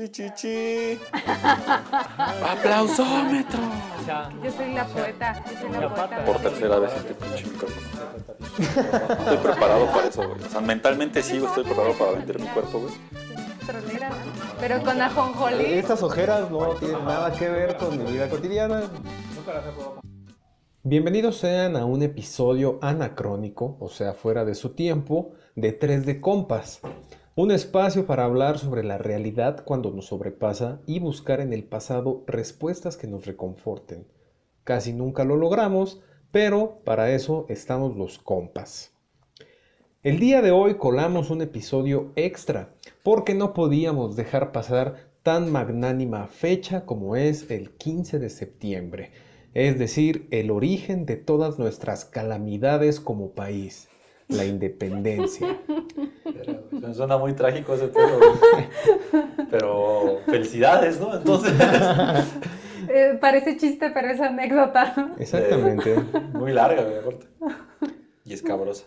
[0.00, 0.98] Chichichi.
[2.42, 3.60] Aplausómetro.
[4.42, 5.44] Yo soy la poeta.
[5.44, 6.24] Yo soy la poeta.
[6.24, 7.86] Por tercera vez este pinche micrófono.
[9.18, 10.42] Estoy preparado para eso, güey.
[10.42, 12.94] O sea, mentalmente sí, güey, estoy preparado para vender mi cuerpo, güey.
[13.66, 14.16] Tronera, ¿no?
[14.58, 15.64] Pero con ajonjolí.
[15.64, 18.84] Estas ojeras no tienen nada que ver con mi vida cotidiana.
[20.82, 26.22] Bienvenidos sean a un episodio anacrónico, o sea, fuera de su tiempo, de Tres de
[26.22, 26.80] Compas.
[27.36, 32.24] Un espacio para hablar sobre la realidad cuando nos sobrepasa y buscar en el pasado
[32.26, 34.04] respuestas que nos reconforten.
[34.64, 36.02] Casi nunca lo logramos,
[36.32, 38.92] pero para eso estamos los compas.
[40.02, 42.74] El día de hoy colamos un episodio extra
[43.04, 49.12] porque no podíamos dejar pasar tan magnánima fecha como es el 15 de septiembre,
[49.54, 53.89] es decir, el origen de todas nuestras calamidades como país,
[54.30, 55.58] la independencia.
[56.70, 58.68] Me suena muy trágico ese pedo, güey.
[59.50, 61.14] Pero felicidades, ¿no?
[61.16, 61.52] Entonces,
[62.88, 65.14] Eh, parece chiste, pero es anécdota.
[65.18, 65.96] Exactamente.
[66.32, 67.26] muy larga, güey, aparte.
[68.24, 68.86] Y escabrosa.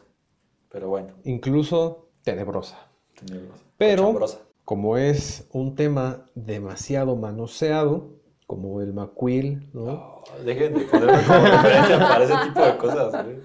[0.71, 2.77] Pero bueno, Incluso tenebrosa.
[3.15, 3.63] tenebrosa.
[3.77, 4.19] Pero-.
[4.65, 8.13] Como es un tema demasiado manoseado,
[8.47, 9.85] como el macuil, ¿no?
[9.85, 13.37] No, dejen de ponerme como referencia para ese tipo de cosas, güey.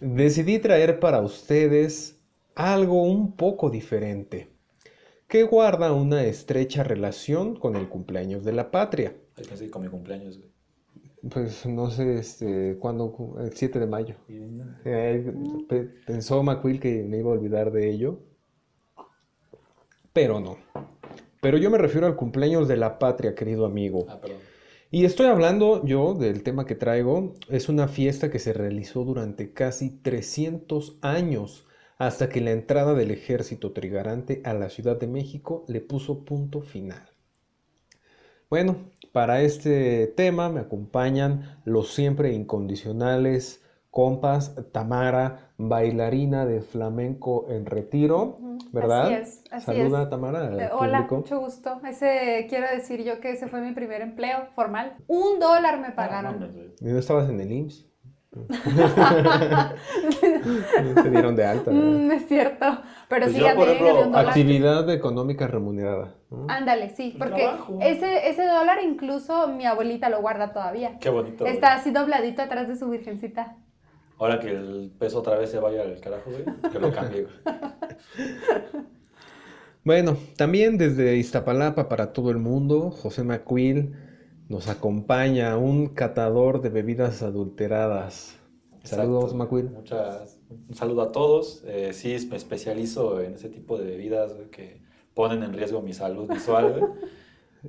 [0.00, 2.18] Decidí traer para ustedes
[2.54, 4.48] algo un poco diferente,
[5.28, 9.14] que guarda una estrecha relación con el cumpleaños de la patria.
[9.36, 10.50] Que con mi cumpleaños, güey.
[11.30, 13.12] Pues no sé, este, ¿cuándo?
[13.12, 14.14] cu- El 7 de mayo.
[14.86, 15.32] Eh,
[15.68, 18.20] pe- pensó McQuill que me iba a olvidar de ello,
[20.14, 20.56] pero no.
[21.42, 24.06] Pero yo me refiero al cumpleaños de la patria, querido amigo.
[24.08, 24.38] Ah, perdón.
[24.92, 27.34] Y estoy hablando yo del tema que traigo.
[27.48, 31.64] Es una fiesta que se realizó durante casi 300 años,
[31.96, 36.62] hasta que la entrada del ejército trigarante a la Ciudad de México le puso punto
[36.62, 37.08] final.
[38.48, 47.66] Bueno, para este tema me acompañan los siempre incondicionales compas Tamara, bailarina de flamenco en
[47.66, 48.38] retiro,
[48.72, 49.06] ¿verdad?
[49.06, 50.10] Así es, así Saluda es.
[50.10, 51.16] Tamara al Eh, Hola, público.
[51.16, 51.80] mucho gusto.
[51.88, 54.94] Ese quiero decir yo que ese fue mi primer empleo formal.
[55.08, 56.72] Un dólar me Ah, pagaron.
[56.80, 57.86] ¿Y no estabas en el IMSS?
[60.94, 61.84] No te dieron de alta, ¿verdad?
[61.90, 62.66] Mm, es cierto.
[63.08, 64.26] Pero Pues sí yo, por ejemplo, gané un dólar.
[64.28, 66.14] Actividad económica remunerada.
[66.30, 66.46] ¿no?
[66.48, 67.78] Ándale, sí, Un porque trabajo.
[67.82, 70.96] ese, ese dólar incluso mi abuelita lo guarda todavía.
[71.00, 71.44] Qué bonito.
[71.46, 73.56] Está así dobladito atrás de su virgencita.
[74.20, 77.34] Ahora que el peso otra vez se vaya al carajo, güey, que lo cambie, güey.
[79.82, 83.94] Bueno, también desde Iztapalapa para todo el mundo, José Macuil
[84.48, 88.36] nos acompaña, un catador de bebidas adulteradas.
[88.84, 89.36] Saludos, Exacto.
[89.38, 89.70] Macuil.
[89.70, 90.38] Muchas,
[90.68, 91.62] un saludo a todos.
[91.66, 94.82] Eh, sí, me especializo en ese tipo de bebidas güey, que
[95.14, 96.74] ponen en riesgo mi salud visual.
[96.78, 96.92] güey.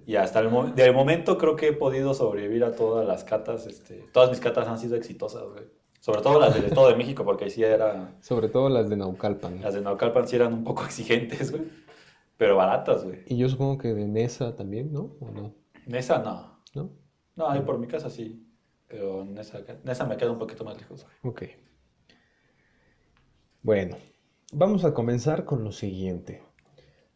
[0.05, 3.67] Y hasta el mo- de momento creo que he podido sobrevivir a todas las catas.
[3.67, 5.63] Este, todas mis catas han sido exitosas, güey.
[6.01, 8.15] Sobre todo las del Estado de México, porque ahí sí era...
[8.21, 9.61] Sobre todo las de Naucalpan.
[9.61, 11.61] Las de Naucalpan sí eran un poco exigentes, güey.
[12.37, 13.19] Pero baratas, güey.
[13.27, 15.15] Y yo supongo que de Nesa también, ¿no?
[15.19, 15.53] ¿O no?
[15.85, 16.59] Nesa no.
[16.73, 16.89] ¿No?
[17.35, 18.51] No, ahí por mi casa sí.
[18.87, 21.33] Pero Nesa, Nesa me queda un poquito más lejos, güey.
[21.33, 21.43] Ok.
[23.61, 23.95] Bueno,
[24.53, 26.41] vamos a comenzar con lo siguiente.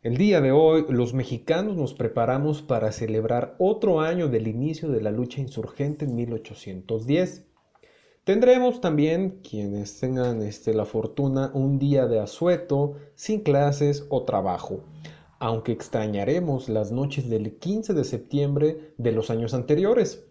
[0.04, 5.02] El día de hoy, los mexicanos nos preparamos para celebrar otro año del inicio de
[5.02, 7.45] la lucha insurgente en 1810.
[8.26, 14.80] Tendremos también, quienes tengan este, la fortuna, un día de asueto, sin clases o trabajo,
[15.38, 20.26] aunque extrañaremos las noches del 15 de septiembre de los años anteriores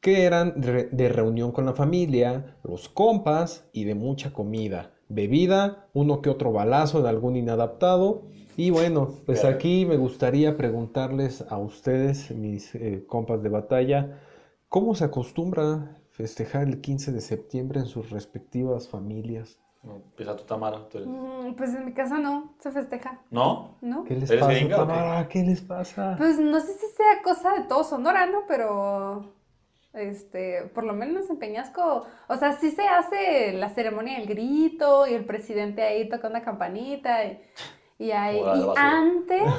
[0.00, 6.22] que eran de reunión con la familia, los compas y de mucha comida, bebida, uno
[6.22, 8.22] que otro balazo de algún inadaptado.
[8.56, 14.20] Y bueno, pues aquí me gustaría preguntarles a ustedes, mis eh, compas de batalla,
[14.68, 19.58] ¿cómo se acostumbra festejar el 15 de septiembre en sus respectivas familias?
[19.82, 20.88] No, Empieza tu Tamara.
[20.88, 23.76] tú eres- Mm, Pues en mi casa no, se festeja, ¿No?
[23.82, 24.04] ¿no?
[24.04, 24.92] ¿Qué les ¿Eres pasa, gringa o qué?
[24.94, 25.28] Tamara?
[25.28, 26.14] ¿Qué les pasa?
[26.16, 28.44] Pues no sé si sea cosa de todo Sonora, ¿no?
[28.48, 29.34] Pero,
[29.92, 35.06] este, por lo menos en Peñasco, o sea, sí se hace la ceremonia del grito
[35.06, 37.40] y el presidente ahí toca una campanita y,
[37.98, 39.52] y ahí, y antes,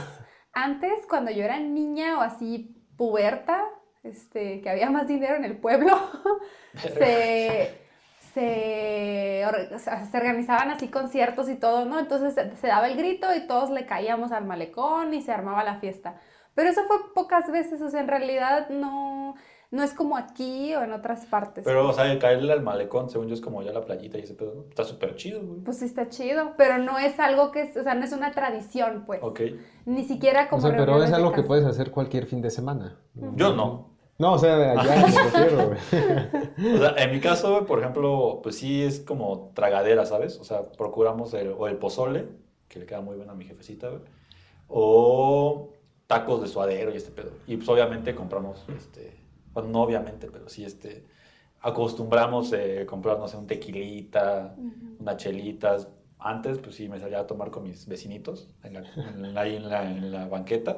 [0.53, 3.63] antes cuando yo era niña o así puberta,
[4.05, 5.97] este, que había más dinero en el pueblo,
[6.75, 7.71] se,
[8.33, 11.99] se, o sea, se organizaban así conciertos y todo, ¿no?
[11.99, 15.63] Entonces se, se daba el grito y todos le caíamos al malecón y se armaba
[15.63, 16.19] la fiesta.
[16.53, 19.35] Pero eso fue pocas veces, o sea, en realidad no,
[19.71, 21.65] no es como aquí o en otras partes.
[21.65, 24.35] Pero, o sea, caerle al malecón, según yo, es como ya la playita y ese
[24.35, 24.53] pedo.
[24.55, 24.61] ¿no?
[24.69, 25.59] Está súper chido, güey.
[25.61, 28.31] Pues sí está chido, pero no es algo que, es, o sea, no es una
[28.31, 29.19] tradición, pues.
[29.21, 29.41] Ok.
[29.85, 32.99] Ni siquiera O como sea, pero es algo que puedes hacer cualquier fin de semana.
[33.35, 33.94] Yo no.
[34.17, 36.75] No, o sea, allá me refiero, güey.
[36.75, 40.39] O sea, en mi caso, güey, por ejemplo, pues sí es como tragadera, ¿sabes?
[40.39, 42.27] O sea, procuramos el, o el pozole,
[42.69, 44.01] que le queda muy bueno a mi jefecita, güey.
[44.67, 45.69] O
[46.07, 47.31] tacos de suadero y este pedo.
[47.45, 49.13] Y pues obviamente compramos, este,
[49.53, 51.03] bueno, no obviamente, pero sí, este,
[51.62, 54.95] acostumbramos eh, comprar, no sé, un tequilita, Ujú.
[55.00, 55.88] unas chelitas.
[56.19, 59.69] Antes, pues sí, me salía a tomar con mis vecinitos, en la, en la- en
[59.69, 60.77] la, en la banqueta.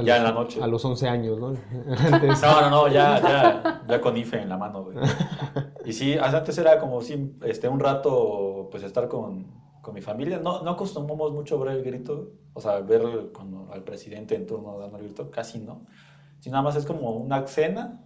[0.00, 0.62] Ya en la noche.
[0.62, 1.48] A los 11 años, ¿no?
[2.12, 2.40] Antes.
[2.42, 4.96] No, no, no, ya, ya, ya con IFE en la mano, güey.
[5.84, 9.46] Y sí, antes era como sí, este, un rato, pues estar con,
[9.82, 10.38] con mi familia.
[10.38, 13.02] No, no acostumbramos mucho ver el grito, o sea, ver
[13.34, 15.84] cuando al presidente en turno dando el grito, casi no.
[16.38, 18.00] Sí, nada más es como una cena,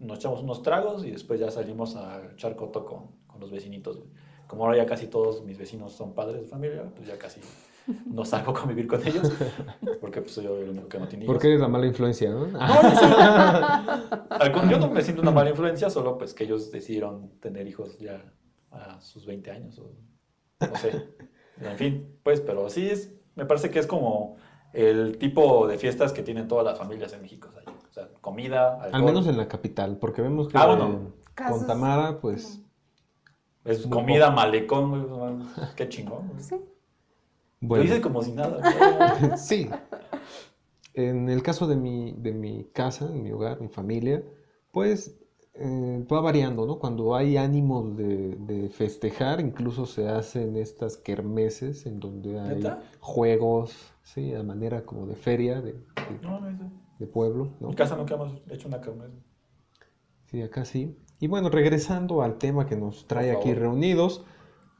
[0.00, 3.98] nos echamos unos tragos y después ya salimos a echar coto con, con los vecinitos,
[3.98, 4.10] güey.
[4.48, 7.40] Como ahora ya casi todos mis vecinos son padres de familia, pues ya casi
[8.06, 9.32] no salgo a convivir con ellos,
[10.00, 11.34] porque pues soy yo el único que no tiene hijos.
[11.34, 12.46] Porque eres la mala influencia, ¿no?
[14.70, 18.24] Yo no me siento una mala influencia, solo pues que ellos decidieron tener hijos ya
[18.70, 19.90] a sus 20 años o
[20.60, 21.08] no sé.
[21.60, 24.36] En fin, pues, pero sí es, me parece que es como
[24.72, 27.48] el tipo de fiestas que tienen todas las familias en México.
[27.50, 28.94] O sea, o sea, comida, alcohol.
[28.94, 31.12] Al menos en la capital, porque vemos que Ah, bueno.
[31.18, 32.60] eh, Casos- con Tamara, pues...
[33.64, 36.28] Es comida, malecón, qué chingón.
[36.28, 36.62] güey.
[37.62, 37.66] Sí.
[37.66, 38.62] Lo Bueno, hice como si nada.
[39.36, 39.68] sí.
[40.94, 44.22] En el caso de mi, de mi casa, en mi hogar, mi familia,
[44.72, 45.18] pues
[45.54, 46.78] eh, va variando, ¿no?
[46.78, 52.82] Cuando hay ánimos de, de festejar, incluso se hacen estas kermeses en donde hay ¿Neta?
[53.00, 55.82] juegos, sí, a manera como de feria, de, de-
[56.22, 56.40] No,
[56.98, 57.68] de pueblo, En ¿no?
[57.70, 59.10] mi casa nunca hemos hecho una kermés.
[60.26, 60.96] Sí, acá sí.
[61.20, 64.24] Y bueno, regresando al tema que nos trae aquí reunidos,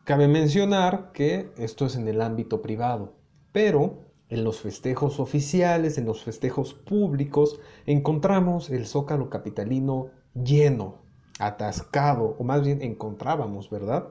[0.05, 3.15] cabe mencionar que esto es en el ámbito privado,
[3.53, 11.03] pero en los festejos oficiales, en los festejos públicos, encontramos el zócalo capitalino lleno,
[11.39, 14.09] atascado, o más bien encontrábamos, ¿verdad?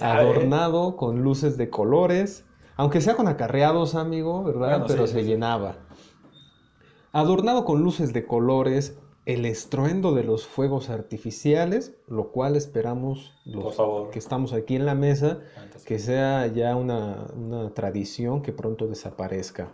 [0.00, 2.44] Adornado con luces de colores,
[2.76, 4.78] aunque sea con acarreados, amigo, ¿verdad?
[4.78, 5.26] Bueno, Pero sí, se sí.
[5.26, 5.76] llenaba.
[7.12, 13.62] Adornado con luces de colores, el estruendo de los fuegos artificiales, lo cual esperamos los
[13.64, 14.10] Por favor.
[14.10, 15.38] que estamos aquí en la mesa,
[15.86, 19.70] que sea ya una, una tradición que pronto desaparezca.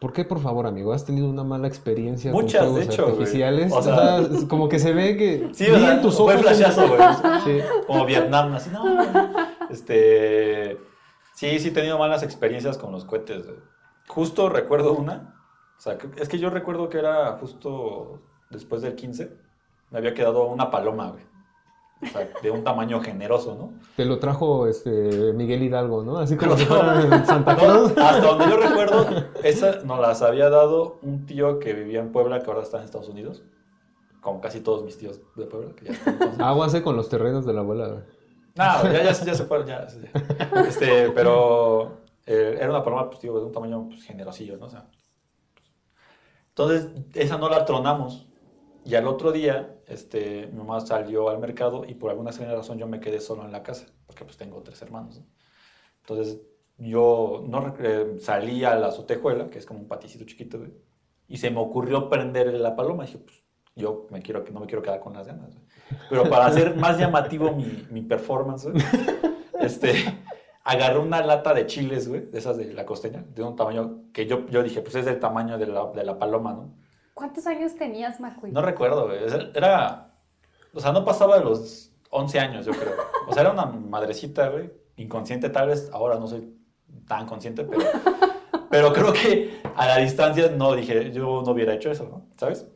[0.00, 0.92] ¿Por qué, por favor, amigo?
[0.92, 3.72] ¿Has tenido una mala experiencia Muchas, con de fuegos hecho, artificiales?
[3.72, 7.00] O sea- como que se ve que Sí, o sea, fue flashazo, güey.
[7.44, 7.66] Sí.
[7.86, 9.08] como Vietnam, así, no, güey.
[9.70, 10.78] Este,
[11.34, 13.46] sí, sí he tenido malas experiencias con los cohetes.
[13.46, 13.58] güey.
[14.08, 15.40] Justo recuerdo una,
[15.78, 18.20] o sea, es que yo recuerdo que era justo
[18.54, 19.30] después del 15,
[19.90, 21.24] me había quedado una paloma, güey.
[22.02, 23.72] O sea, de un tamaño generoso, ¿no?
[23.96, 26.18] Te lo trajo este Miguel Hidalgo, ¿no?
[26.18, 26.70] Así como si no.
[26.74, 27.90] fuera Santa No, Claus.
[27.96, 29.06] hasta donde yo recuerdo,
[29.42, 32.84] esa nos las había dado un tío que vivía en Puebla, que ahora está en
[32.84, 33.42] Estados Unidos.
[34.20, 36.40] Como casi todos mis tíos de Puebla, que ya están.
[36.42, 37.88] Aguase con los terrenos de la abuela.
[37.88, 38.02] güey.
[38.56, 39.86] No, ya, ya, se- ya se fueron, ya.
[39.86, 40.60] ya.
[40.66, 44.66] Este, pero eh, era una paloma, pues, digo, de un tamaño pues, generosillo, ¿no?
[44.66, 44.86] O sea,
[45.54, 45.72] pues,
[46.50, 48.28] entonces, esa no la tronamos.
[48.84, 52.78] Y al otro día, este, mi mamá salió al mercado y por alguna extraña razón
[52.78, 55.26] yo me quedé solo en la casa, porque pues tengo tres hermanos, ¿no?
[56.00, 56.38] Entonces,
[56.76, 60.72] yo no eh, salí a la azotejuela, que es como un paticito chiquito, güey,
[61.28, 63.04] y se me ocurrió prender la paloma.
[63.04, 63.42] dije, pues,
[63.74, 65.64] yo me quiero, no me quiero quedar con las ganas, güey.
[66.10, 68.68] Pero para hacer más llamativo mi, mi performance,
[69.60, 69.94] este,
[70.62, 74.26] agarré una lata de chiles, güey, de esas de la costeña, de un tamaño que
[74.26, 76.83] yo, yo dije, pues es del tamaño de la, de la paloma, ¿no?
[77.14, 78.50] ¿Cuántos años tenías, Macui?
[78.50, 79.18] No recuerdo, güey.
[79.54, 80.10] Era-.
[80.72, 82.94] O sea, no pasaba de los 11 años, yo creo.
[83.28, 84.70] O sea, era una madrecita, güey.
[84.96, 85.88] Inconsciente, tal vez.
[85.92, 86.52] Ahora no soy
[87.06, 87.82] tan consciente, pero.
[88.70, 92.26] Pero creo que a la distancia no dije, yo no hubiera hecho eso, ¿no?
[92.36, 92.66] ¿Sabes?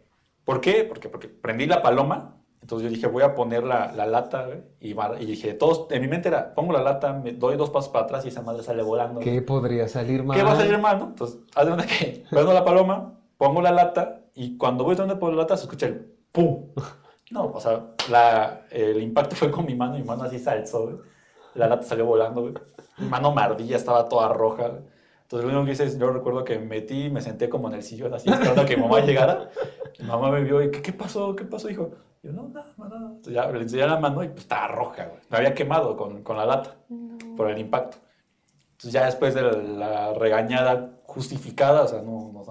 [0.45, 0.85] ¿Por qué?
[0.85, 2.37] Porque, porque prendí la paloma.
[2.61, 4.63] Entonces yo dije, voy a poner la, la lata, güey.
[4.79, 5.89] Y, y dije, todos.
[5.91, 8.43] En mi mente era, pongo la lata, me doy dos pasos para atrás y esa
[8.43, 9.19] madre sale volando.
[9.19, 10.37] ¿Qué podría salir mal?
[10.37, 11.07] ¿Qué va a salir mal, no?
[11.07, 15.17] Entonces, haz de cuenta que prendo la paloma, pongo la lata y cuando voy donde
[15.17, 16.67] por la lata se escucha el ¡pum!
[17.31, 20.49] No, o sea, la- el impacto fue con mi mano y mi mano así se
[20.51, 20.97] alzó, güey.
[21.55, 22.55] La lata salió volando, güey.
[22.99, 24.83] Mi mano me ardilla, estaba toda roja, güey.
[25.23, 27.69] Entonces, lo único que hice es, yo recuerdo que me metí y me senté como
[27.69, 29.51] en el sillón, así, esperando a que mi mamá llegara.
[29.99, 31.37] Mi mamá me vio y, ¿qué, qué pasó?
[31.37, 31.91] ¿Qué pasó, hijo?
[32.23, 32.97] Y yo, no, nada, nada.
[33.09, 35.21] Entonces, ya le enseñé la mano y pues estaba roja, güey.
[35.29, 37.37] Me había quemado con, con la lata No.
[37.37, 37.99] por el impacto.
[38.71, 42.45] Entonces ya después de la, la regañada justificada, o sea, no, no,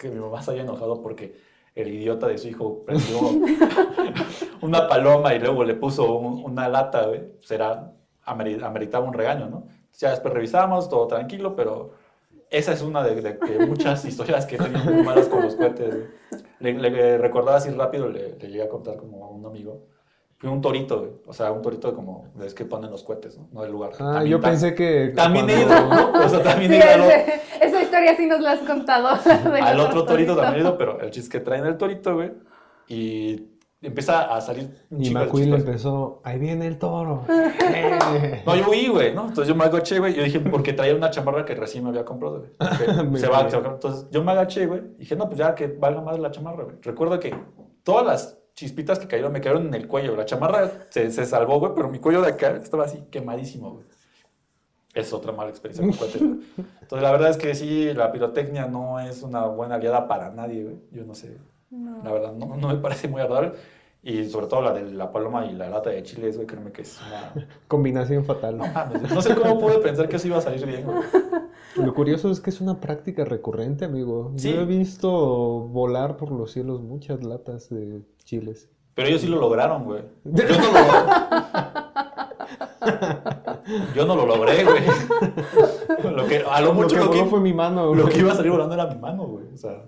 [0.00, 1.34] que mi mamá se había enojado porque
[1.74, 3.18] el idiota de su hijo prendió
[4.62, 7.92] una paloma y luego le puso un- una lata, güey, será,
[8.24, 9.66] ameritaba un regaño, ¿no?
[9.98, 11.92] Ya después revisamos, todo tranquilo, pero
[12.48, 15.54] esa es una de, de- de muchas historias que he tenido muy malas con los
[15.54, 15.94] cohetes.
[16.60, 19.84] Le, le recordaba así rápido, le, le llegué a contar como a un amigo.
[20.42, 21.10] Un torito, güey.
[21.26, 23.48] O sea, un torito como, es que ponen los cohetes, ¿no?
[23.52, 23.90] No del lugar.
[23.94, 25.12] Ah, También yo pensé que.
[25.14, 26.12] También he ido, ¿no?
[26.24, 29.08] O sea, también Sí, he ido ese- esa historia sí nos la has contado.
[29.62, 32.32] al otro torito también he ido, pero el chiste es que traen el torito, güey.
[32.88, 33.48] Y
[33.82, 37.24] empieza a salir un Y McQueen empezó, ahí viene el toro.
[37.72, 38.42] Eh.
[38.44, 39.22] No, yo huí, güey, ¿no?
[39.28, 40.14] Entonces yo me agaché, güey.
[40.14, 42.50] Yo dije, porque traía una chamarra que recién me había comprado, güey.
[43.20, 43.68] Se va, se va.
[43.74, 44.80] Entonces yo me agaché, güey.
[44.96, 46.76] y Dije, no, pues ya que valga más la chamarra, güey.
[46.82, 47.34] Recuerdo que
[47.84, 50.14] todas las chispitas que cayeron me cayeron en el cuello.
[50.14, 53.86] La chamarra se, se salvó, güey, pero mi cuello de acá estaba así quemadísimo, güey.
[54.92, 56.40] Es otra mala experiencia con güey.
[56.82, 60.64] Entonces la verdad es que sí, la pirotecnia no es una buena aliada para nadie,
[60.64, 60.76] güey.
[60.90, 61.38] Yo no sé.
[61.70, 62.02] No.
[62.04, 63.52] La verdad, no, no me parece muy agradable.
[64.02, 66.82] Y sobre todo la de la paloma y la lata de chiles, güey, créeme que
[66.82, 67.46] es una...
[67.66, 68.58] Combinación fatal.
[68.58, 68.66] No
[69.14, 71.02] no sé cómo pude pensar que eso iba a salir bien, güey.
[71.76, 74.32] Lo curioso es que es una práctica recurrente, amigo.
[74.36, 74.52] Sí.
[74.52, 78.68] Yo he visto volar por los cielos muchas latas de chiles.
[78.94, 80.02] Pero ellos sí lo lograron, güey.
[80.24, 80.80] Yo no lo
[83.94, 84.82] Yo no lo logré, güey.
[86.16, 87.94] Lo que, a lo mucho lo lo que que, voló fue mi mano.
[87.94, 89.46] lo que iba a salir volando era mi mano, güey.
[89.52, 89.84] O sea,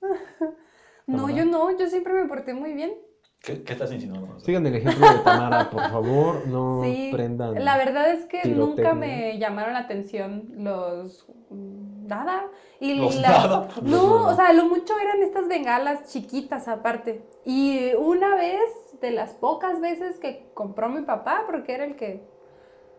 [1.06, 2.92] No, yo no, yo siempre me porté muy bien.
[3.42, 4.28] ¿Qué, qué estás insinuando?
[4.36, 6.46] O sea, Sigan el ejemplo de Tamara, por favor.
[6.46, 7.64] No Sí, prendan.
[7.64, 8.66] la verdad es que pirotecnia.
[8.66, 12.44] nunca me llamaron la atención los nada
[12.80, 13.68] y Los las- nada.
[13.82, 17.22] no, o sea, lo mucho eran estas bengalas chiquitas aparte.
[17.44, 18.60] Y una vez
[19.00, 22.22] de las pocas veces que compró mi papá, porque era el que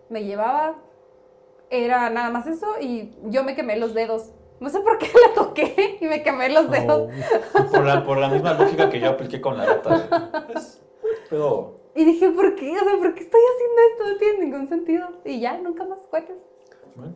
[0.09, 0.75] me llevaba,
[1.69, 4.33] era nada más eso y yo me quemé los dedos.
[4.61, 7.09] No sé por qué la toqué y me quemé los dedos.
[7.71, 10.45] Por, la, por la misma lógica que yo apliqué con la.
[10.55, 10.81] Es-
[11.29, 12.71] Pero, Y dije, ¿por qué?
[12.71, 14.11] O sea, ¿por qué estoy haciendo esto?
[14.13, 15.07] No tiene ningún sentido.
[15.25, 16.37] Y ya, nunca más cohetes.
[16.95, 17.13] bueno,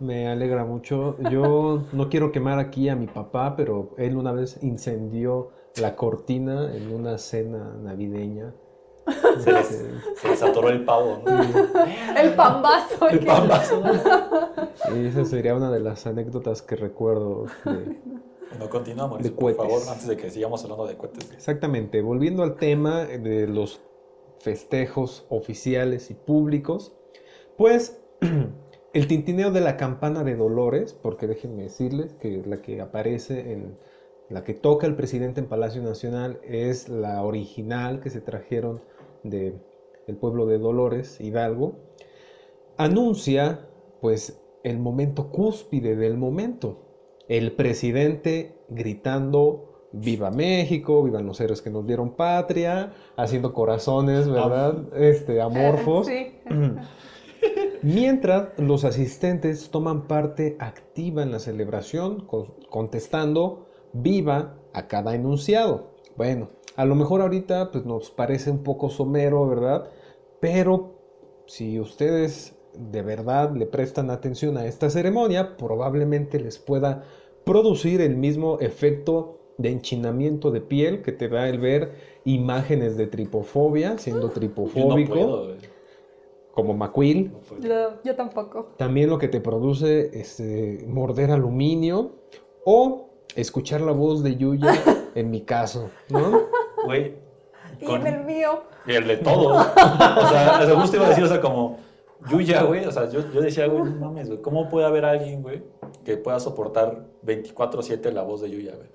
[0.00, 1.16] Me alegra mucho.
[1.30, 6.74] Yo no quiero quemar aquí a mi papá, pero él una vez incendió la cortina
[6.74, 8.54] en una cena navideña.
[9.40, 9.66] Se les,
[10.16, 11.42] se les atoró el pavo, ¿no?
[12.20, 13.08] El pambazo.
[13.08, 13.82] El que- pambazo.
[14.94, 17.46] y esa sería una de las anécdotas que recuerdo.
[17.64, 17.98] de-
[18.58, 19.74] No continúa, Mauricio, De por cohetes.
[19.78, 21.30] favor, antes de que sigamos hablando de cohetes.
[21.32, 22.02] Exactamente.
[22.02, 23.80] Volviendo al tema de los
[24.40, 26.94] festejos oficiales y públicos,
[27.56, 28.00] pues
[28.92, 33.78] el tintineo de la campana de Dolores, porque déjenme decirles que la que aparece en
[34.30, 38.80] la que toca el presidente en Palacio Nacional es la original que se trajeron
[39.24, 39.54] de
[40.06, 41.74] el pueblo de Dolores, Hidalgo,
[42.76, 43.66] anuncia
[44.00, 46.78] pues el momento cúspide del momento.
[47.28, 54.94] El presidente gritando Viva México, vivan los héroes que nos dieron patria, haciendo corazones, ¿verdad?
[54.96, 56.06] Este, amorfos.
[56.16, 56.32] Sí.
[57.82, 65.90] Mientras los asistentes toman parte activa en la celebración, con- contestando viva a cada enunciado.
[66.16, 69.88] Bueno, a lo mejor ahorita pues, nos parece un poco somero, ¿verdad?
[70.40, 70.94] Pero
[71.46, 77.04] si ustedes de verdad le prestan atención a esta ceremonia, probablemente les pueda
[77.44, 81.92] producir el mismo efecto de enchinamiento de piel que te da el ver
[82.24, 85.58] imágenes de tripofobia, siendo Yo no tripofóbico, puedo, güey.
[86.52, 87.32] como McQueen.
[87.32, 87.58] No.
[87.60, 88.72] Yo, yo tampoco.
[88.76, 92.12] También lo que te produce este, morder aluminio
[92.64, 94.72] o escuchar la voz de Yuya,
[95.14, 96.42] en mi caso, ¿no?
[96.84, 97.14] Güey.
[97.80, 98.62] Y en el mío.
[98.86, 99.66] Y el de todos.
[99.66, 101.78] o sea, justo iba a decir, o sea, como
[102.30, 102.84] Yuya, güey.
[102.84, 104.42] O sea, yo, yo decía, güey, no mames, güey.
[104.42, 105.62] ¿Cómo puede haber alguien, güey,
[106.04, 108.88] que pueda soportar 24-7 la voz de Yuya, güey?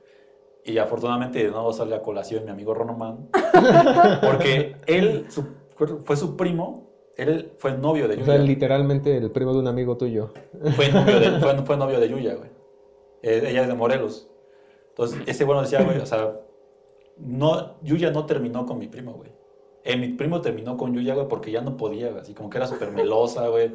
[0.65, 3.29] Y afortunadamente de nuevo sale a colación mi amigo Ronoman.
[4.21, 5.45] Porque él su-
[6.03, 6.85] fue su primo.
[7.17, 8.45] Él fue novio de O sea, Yuya.
[8.47, 10.31] literalmente el primo de un amigo tuyo.
[10.75, 12.49] Fue novio de, fue, fue novio de Yuya, güey.
[13.25, 14.29] Eh, ella es de Morelos.
[14.89, 16.39] Entonces, ese bueno decía, güey, o sea,
[17.17, 19.31] no, Yuya no terminó con mi primo, güey.
[19.83, 22.21] Eh, mi primo terminó con Yuya, güey, porque ya no podía, güey.
[22.21, 23.73] Así como que era súper melosa, güey.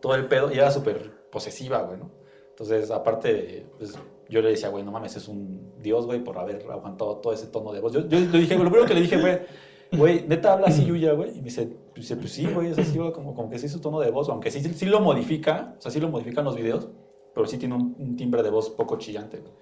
[0.00, 0.52] Todo el pedo.
[0.52, 2.10] Y era súper posesiva, güey, ¿no?
[2.50, 6.62] Entonces, aparte, pues, yo le decía, güey, no mames, es un dios, güey, por haber
[6.70, 7.94] aguantado todo ese tono de voz.
[7.94, 9.46] Yo, yo le dije, lo primero que le dije fue,
[9.92, 11.30] güey, neta habla así Yuya, güey.
[11.30, 13.98] Y me dice, pues sí, güey, es así, güey, como, como que sí su tono
[13.98, 14.28] de voz.
[14.28, 16.88] Aunque sí, sí lo modifica, o sea, sí lo modifican los videos,
[17.34, 19.52] pero sí tiene un, un timbre de voz poco chillante, güey.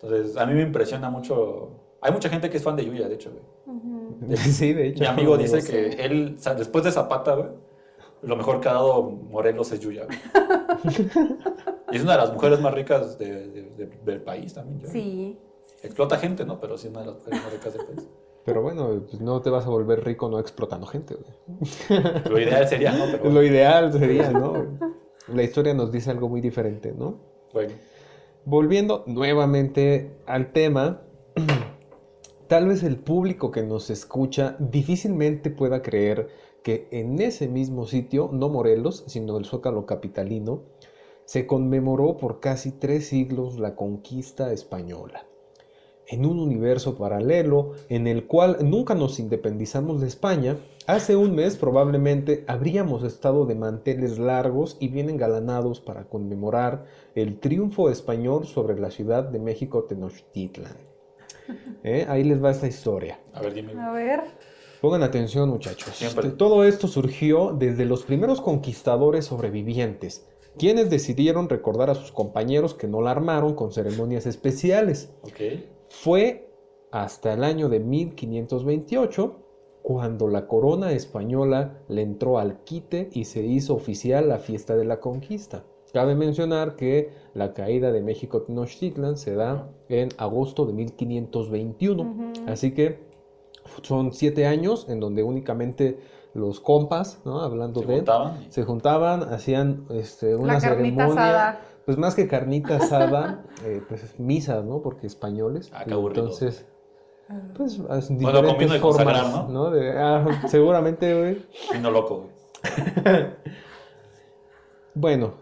[0.00, 1.70] Entonces, a mí me impresiona mucho.
[2.00, 3.76] Hay mucha gente que es fan de Yuya, de hecho, güey.
[3.76, 4.36] Ujú.
[4.36, 5.00] Sí, de hecho.
[5.00, 5.70] Mi amigo dice amigos.
[5.70, 7.48] que él, o sea, después de Zapata, güey,
[8.22, 10.18] lo mejor que ha dado Morelos es Yuya, güey.
[11.92, 14.88] y es una de las mujeres más ricas de- de- de- del país también, yo.
[14.88, 16.60] Sí, sí, explota gente, ¿no?
[16.60, 18.08] Pero sí una de las mujeres más ricas del país.
[18.44, 22.02] Pero bueno, pues no te vas a volver rico no explotando gente, güey.
[22.28, 23.04] Lo ideal sería, ¿no?
[23.06, 23.42] Pero Lo bueno.
[23.42, 24.52] ideal sería, ¿no?
[25.28, 27.18] La historia nos dice algo muy diferente, ¿no?
[27.52, 27.72] Bueno,
[28.46, 31.00] Volviendo nuevamente al tema,
[32.46, 36.28] tal vez el público que nos escucha difícilmente pueda creer
[36.62, 40.64] que en ese mismo sitio, no Morelos, sino el Zócalo Capitalino,
[41.24, 45.26] se conmemoró por casi tres siglos la conquista española.
[46.08, 51.56] En un universo paralelo en el cual nunca nos independizamos de España, hace un mes
[51.56, 56.84] probablemente habríamos estado de manteles largos y bien engalanados para conmemorar
[57.14, 60.76] el triunfo español sobre la ciudad de México Tenochtitlan.
[61.84, 62.06] ¿Eh?
[62.08, 63.18] Ahí les va esta historia.
[63.32, 63.72] a ver, dime.
[63.80, 64.22] A ver.
[64.80, 65.96] Pongan atención muchachos.
[65.96, 66.28] Siempre.
[66.30, 70.26] Todo esto surgió desde los primeros conquistadores sobrevivientes,
[70.58, 75.08] quienes decidieron recordar a sus compañeros que no la armaron con ceremonias especiales.
[75.22, 75.40] Ok.
[76.02, 76.50] Fue
[76.90, 79.36] hasta el año de 1528
[79.82, 84.84] cuando la corona española le entró al quite y se hizo oficial la fiesta de
[84.84, 85.64] la conquista.
[85.94, 92.02] Cabe mencionar que la caída de México Tenochtitlan se da en agosto de 1521.
[92.02, 92.32] Ujú.
[92.48, 92.98] Así que
[93.82, 96.00] son siete años en donde únicamente
[96.34, 97.40] los compas, ¿no?
[97.40, 101.60] Hablando Se de, juntaban se juntaban, hacían este, una La carnita ceremonia, asada.
[101.86, 104.82] Pues más que carnita asada, eh, pues misas, ¿no?
[104.82, 105.70] Porque españoles.
[105.74, 106.66] Ah, qué entonces,
[107.56, 109.70] pues as- Bueno, diferentes formas, ¿no?
[109.70, 111.46] De, ah, seguramente, güey.
[111.72, 112.34] Vino loco, güey.
[114.96, 115.34] Bueno,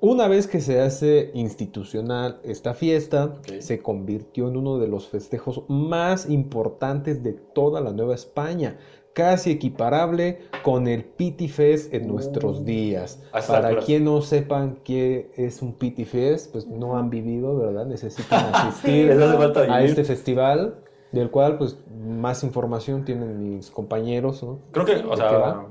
[0.00, 5.64] una vez que se hace institucional esta fiesta, se convirtió en uno de los festejos
[5.68, 8.78] más importantes de toda la Nueva España,
[9.14, 13.22] casi equiparable con el Pity Fest en nuestros Uh, días.
[13.46, 17.86] Para quien no sepan qué es un Pity Fest, pues no han vivido, ¿verdad?
[17.86, 20.76] Necesitan asistir a este festival,
[21.12, 21.76] del cual pues
[22.06, 24.60] más información tienen mis compañeros, ¿no?
[24.70, 25.66] Creo que, ¿De o sea?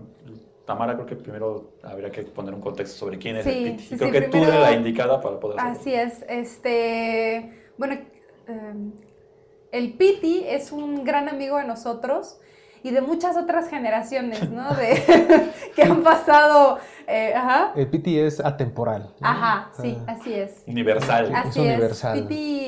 [0.65, 3.83] Tamara, creo que primero habría que poner un contexto sobre quién es Sí, el Piti.
[3.83, 5.79] sí, creo sí, que tú primero- eres la indicada para poder hacerlo.
[5.79, 6.23] Así es.
[6.29, 7.95] Este, bueno,
[8.47, 8.91] em,
[9.71, 12.39] el Piti es un gran amigo de nosotros
[12.83, 14.73] y de muchas otras generaciones, ¿no?
[14.75, 15.01] De,
[15.75, 19.13] que han pasado, eh, ajá, El Pity es atemporal.
[19.19, 19.27] ¿no?
[19.27, 20.15] ajá, sí, Ah.
[20.19, 20.63] así es.
[20.67, 21.31] Universal.
[21.35, 22.17] Así universal.
[22.17, 22.23] es.
[22.23, 22.59] Piti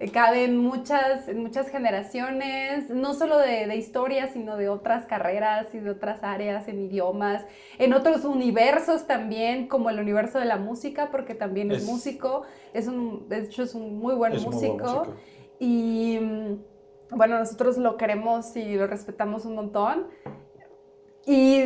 [0.00, 5.06] eh, cabe en muchas, en muchas generaciones, no solo de, de historia, sino de otras
[5.06, 7.44] carreras y de otras áreas, en idiomas,
[7.78, 12.42] en otros universos también, como el universo de la música, porque también es, Es- músico,
[12.74, 14.76] es un, de hecho es un muy buen Es muy músico.
[14.76, 15.16] buen músico.
[15.60, 16.58] Y mm,
[17.10, 20.08] bueno, nosotros lo queremos y lo respetamos un montón.
[21.26, 21.62] Y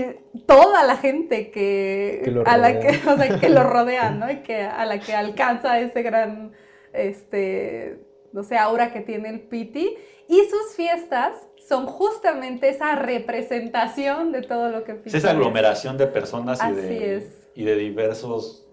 [0.46, 2.80] toda la gente que, Que lo a la rodea.
[2.80, 4.30] que, o sea, que lo rodea, ¿no?
[4.30, 6.52] Y que a la que alcanza ese gran,
[6.92, 9.96] este, no sé, aura que tiene el Piti.
[10.28, 11.36] Y sus fiestas
[11.68, 16.64] son justamente esa representación de todo lo que Piti Es esa aglomeración de personas y
[16.64, 17.48] Así de, es.
[17.54, 18.66] y de diversos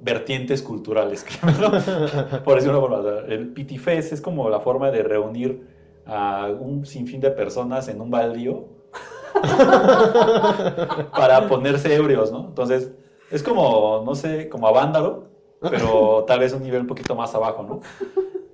[0.00, 1.24] vertientes culturales.
[1.60, 2.42] ¿no?
[2.42, 3.32] Por decirlo de una forma.
[3.32, 5.73] El Piti Fest es como la forma de reunir
[6.06, 8.66] a un sinfín de personas en un baldío
[11.16, 12.46] para ponerse ebrios, ¿no?
[12.48, 12.92] Entonces,
[13.30, 15.28] es como, no sé, como a Vándaro,
[15.60, 17.80] pero tal vez un nivel un poquito más abajo, ¿no?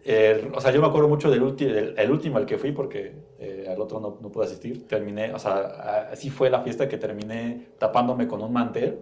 [0.04, 3.14] Eh, o sea, yo me acuerdo mucho del, del- el último al que fui porque
[3.38, 4.88] eh, al otro no, no pude asistir.
[4.88, 9.00] Terminé, o sea, así fue la fiesta que terminé tapándome con un mantel,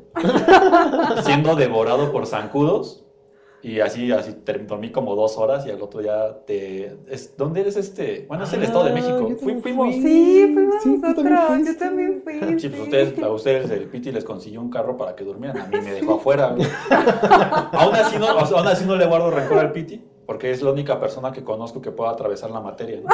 [1.22, 3.04] siendo devorado por zancudos.
[3.60, 4.36] Y así, así
[4.68, 6.96] dormí como dos horas y al otro ya te...
[7.08, 8.24] Es, ¿Dónde eres este?
[8.28, 9.18] Bueno, es el Estado de Ah, México.
[9.18, 9.86] yo Fui- también fuimos...
[9.94, 10.02] fui.
[10.02, 11.26] Sí, fuimos Sí, nosotros,
[11.66, 12.60] yo también fui.
[12.60, 15.58] Sí, pues ustedes, a ustedes el Piti les consiguió un carro para que durmieran.
[15.58, 16.54] A mí me dejó afuera.
[17.72, 20.62] aún, así no, o sea, aún así no le guardo rencor al Piti, porque es
[20.62, 23.00] la única persona que conozco que pueda atravesar la materia.
[23.00, 23.08] ¿no?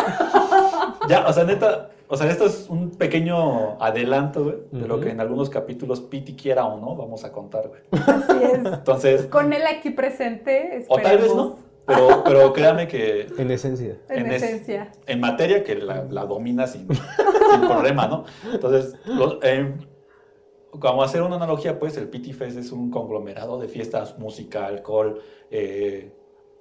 [1.08, 5.10] Ya, o sea, neta, o sea, esto es un pequeño adelanto, güey, de lo que
[5.10, 7.80] en algunos capítulos Piti quiera o no, vamos a contar, güey.
[7.92, 8.64] Así es.
[8.64, 13.50] Entonces, Con él aquí presente, o tal vez esperemos, no, pero, pero créame que En
[13.50, 13.96] esencia.
[14.08, 14.92] En en es- esencia.
[15.06, 18.24] en materia que la, la domina sin, sin problema, ¿no?
[18.52, 19.72] Entonces, lo- eh,
[20.80, 25.20] como hacer una analogía, pues el PT Fest es un conglomerado de fiestas, música, alcohol,
[25.50, 26.12] eh,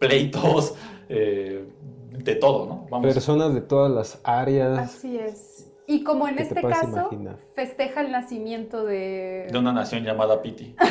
[0.08, 0.76] pleitos,
[1.10, 1.66] eh,
[2.10, 2.88] de todo, ¿no?
[2.90, 4.78] Vamos, Personas de todas las áreas.
[4.78, 5.72] Así es.
[5.88, 7.38] Y como en este caso, imaginar.
[7.56, 9.48] festeja el nacimiento de...
[9.52, 10.76] de una nación llamada Piti.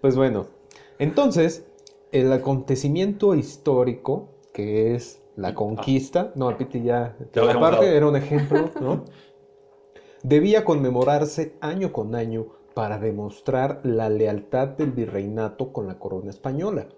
[0.00, 0.46] Pues bueno,
[0.98, 1.66] entonces,
[2.10, 9.04] el acontecimiento histórico, que es la conquista, no, Piti ya, aparte era un ejemplo, ¿no?
[10.22, 16.88] Debía conmemorarse año con año para demostrar la lealtad del virreinato con la corona española.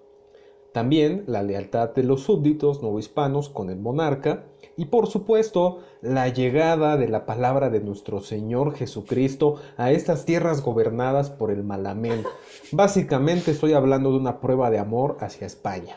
[0.72, 6.96] También la lealtad de los súbditos novohispanos con el monarca y por supuesto la llegada
[6.96, 12.24] de la palabra de nuestro Señor Jesucristo a estas tierras gobernadas por el Malamén.
[12.72, 15.94] Básicamente estoy hablando de una prueba de amor hacia España.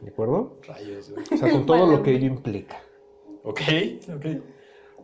[0.00, 0.58] ¿De acuerdo?
[0.68, 2.80] Rayos, O sea, con todo lo que ello implica.
[3.42, 3.60] Ok,
[4.14, 4.26] ok.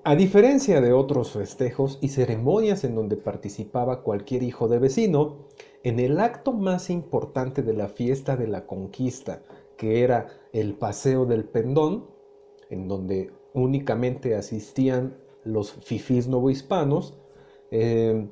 [0.09, 5.49] A diferencia de otros festejos y ceremonias en donde participaba cualquier hijo de vecino,
[5.83, 9.43] en el acto más importante de la fiesta de la conquista,
[9.77, 12.07] que era el Paseo del Pendón,
[12.71, 17.19] en donde únicamente asistían los fifís novohispanos.
[17.71, 18.31] Eh,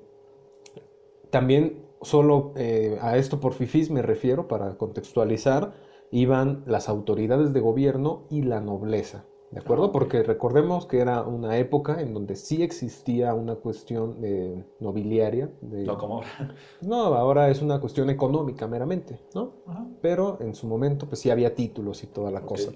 [1.29, 5.75] también solo eh, a esto por fifís me refiero para contextualizar,
[6.11, 9.27] iban las autoridades de gobierno y la nobleza.
[9.51, 9.93] ¿De acuerdo?
[9.93, 15.51] Porque recordemos que era una época en donde sí existía una cuestión eh, nobiliaria.
[15.61, 16.55] de- No como ahora.
[16.83, 19.53] no, ahora es una cuestión económica meramente, ¿no?
[19.67, 19.87] Ajá.
[20.03, 22.73] pero en su momento pues sí había títulos y toda la cosa.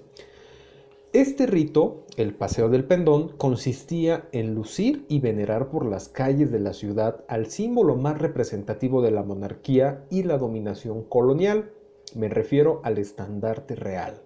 [1.13, 6.59] Este rito, el Paseo del Pendón, consistía en lucir y venerar por las calles de
[6.59, 11.71] la ciudad al símbolo más representativo de la monarquía y la dominación colonial.
[12.15, 14.21] Me refiero al estandarte real.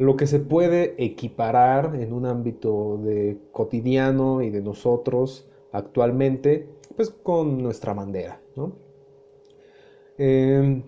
[0.00, 7.10] Lo que se puede equiparar en un ámbito de cotidiano y de nosotros actualmente, pues
[7.10, 8.72] con nuestra bandera, ¿no?
[10.18, 10.82] Eh,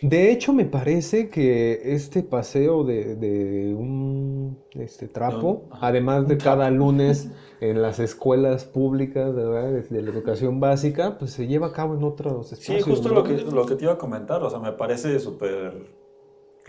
[0.00, 6.40] de hecho, me parece que este paseo de, de un este, trapo, No, además de
[6.40, 9.42] cada lunes en las escuelas públicas de,
[9.82, 12.84] de la educación básica, pues se lleva a cabo en otros Sí, espacios.
[12.84, 13.14] justo ¿no?
[13.14, 16.01] lo que, lo que te iba a comentar, o sea, me parece súper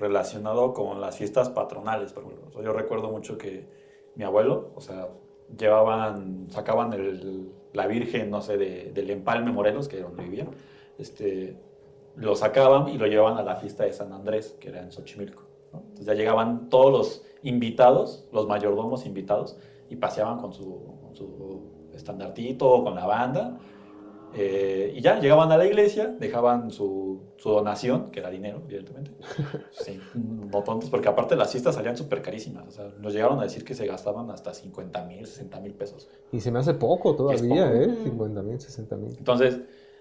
[0.04, 2.24] relacionado con las fiestas patronales, por
[2.64, 3.68] yo recuerdo mucho que
[4.16, 5.08] mi abuelo, o sea,
[5.58, 10.48] llevaban, sacaban el- la Virgen, no sé, de, del Empalme Morelos, que era donde vivía,
[11.00, 11.58] este,
[12.16, 15.44] lo sacaban y lo llevaban a la fiesta de San Andrés, que era en Xochimilco.
[15.74, 19.58] Entonces ya llegaban todos los invitados, los mayordomos invitados,
[19.90, 23.58] y paseaban con su, con su estandartito, con la banda,
[24.36, 29.12] eh, y ya llegaban a la iglesia, dejaban su, su donación, que era dinero, evidentemente.
[29.72, 32.68] Sí, no tontos, porque aparte las fiestas salían súper carísimas.
[32.68, 36.10] O sea, nos llegaron a decir que se gastaban hasta 50 mil, 60 mil pesos.
[36.32, 37.76] Y se me hace poco todavía, poco.
[37.76, 37.88] ¿eh?
[37.88, 38.04] Ujú.
[38.04, 39.16] 50 mil, 60 mil.
[39.18, 39.60] Entonces,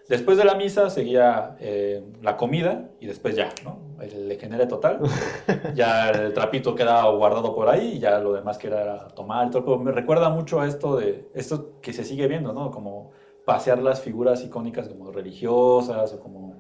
[0.09, 3.79] después de la misa seguía eh, la comida y después ya, ¿no?
[4.01, 5.01] El degenere total.
[5.75, 9.47] Ya el trapito quedaba guardado por ahí y ya lo demás que era, tomar.
[9.49, 9.65] y todo.
[9.65, 12.71] Pero me recuerda mucho a esto de esto que se sigue viendo, ¿no?
[12.71, 13.11] Como
[13.45, 16.59] pasear las figuras icónicas como religiosas o como...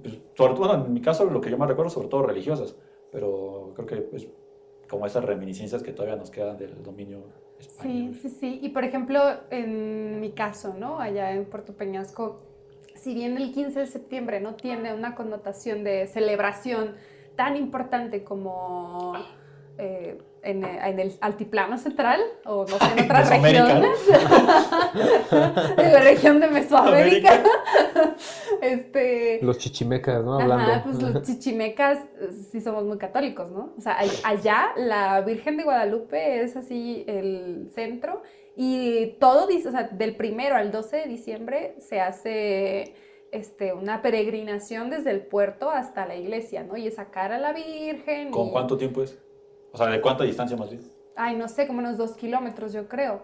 [0.00, 2.76] pues, sobre bueno, en mi caso lo que yo más recuerdo sobre todo religiosas,
[3.10, 4.28] pero creo que pues,
[4.88, 7.22] como esas reminiscencias que todavía nos quedan del dominio
[7.58, 8.14] español.
[8.14, 8.58] Sí, sí, sí.
[8.62, 10.98] Y por ejemplo, en mi caso, ¿no?
[10.98, 12.40] Allá en Puerto Peñasco,
[12.94, 16.96] si bien el 15 de septiembre no tiene una connotación de celebración
[17.36, 19.14] tan importante como
[19.78, 23.98] eh, en, en el altiplano central, o no sé, en otras regiones,
[25.76, 27.42] en la región de Mesoamérica,
[28.62, 29.38] este...
[29.42, 30.34] Los chichimecas, ¿no?
[30.40, 30.72] Hablando.
[30.72, 33.72] Ajá, pues los chichimecas eh, sí somos muy católicos, ¿no?
[33.76, 38.22] O sea, all- allá la Virgen de Guadalupe es así el centro
[38.56, 42.94] y todo, dice, o sea, del primero al 12 de diciembre se hace
[43.32, 46.76] este, una peregrinación desde el puerto hasta la iglesia, ¿no?
[46.76, 48.30] Y es sacar a la Virgen.
[48.30, 49.18] ¿Con y- cuánto tiempo es?
[49.72, 50.82] O sea, ¿de cuánta distancia más bien?
[51.16, 53.22] Ay, no sé, como unos dos kilómetros, yo creo.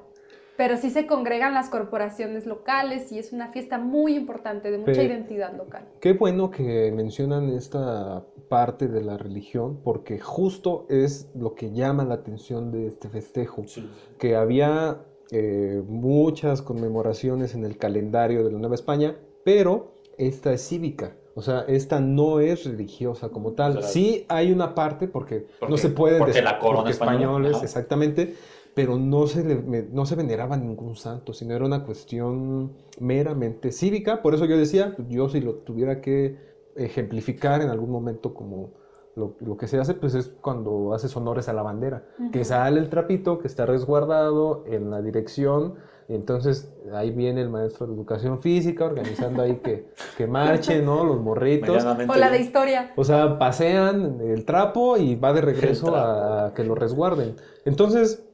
[0.56, 4.92] Pero sí se congregan las corporaciones locales y es una fiesta muy importante, de mucha
[4.92, 5.85] Pero- identidad local.
[6.00, 12.04] Qué bueno que mencionan esta parte de la religión, porque justo es lo que llama
[12.04, 13.64] la atención de este festejo.
[13.66, 13.90] Sí.
[14.18, 20.66] que había eh, muchas conmemoraciones en el calendario de la Nueva España, pero esta es
[20.66, 21.16] cívica.
[21.38, 23.77] O sea, esta no es religiosa como tal.
[23.77, 26.79] O sea, sí hay una parte porque, Porque- no se puede porque decir- la corona
[26.79, 27.64] porque española, españoles, ajá.
[27.64, 28.35] exactamente,
[28.75, 34.22] pero no se, le- no se veneraba ningún santo, sino era una cuestión meramente cívica.
[34.22, 36.37] Por eso yo decía, pues, yo si lo tuviera que
[36.75, 38.70] ejemplificar en algún momento como
[39.14, 42.81] lo, lo que se hace, pues es cuando haces honores a la bandera, que sale
[42.81, 45.75] el trapito, que está resguardado en la dirección,
[46.09, 51.05] y entonces ahí viene el maestro de educación física organizando ahí que, que marchen, ¿no?
[51.05, 51.85] Los morritos.
[51.85, 52.92] O la de historia.
[52.95, 57.35] O sea, pasean el trapo y va de regreso a que lo resguarden.
[57.64, 58.25] Entonces,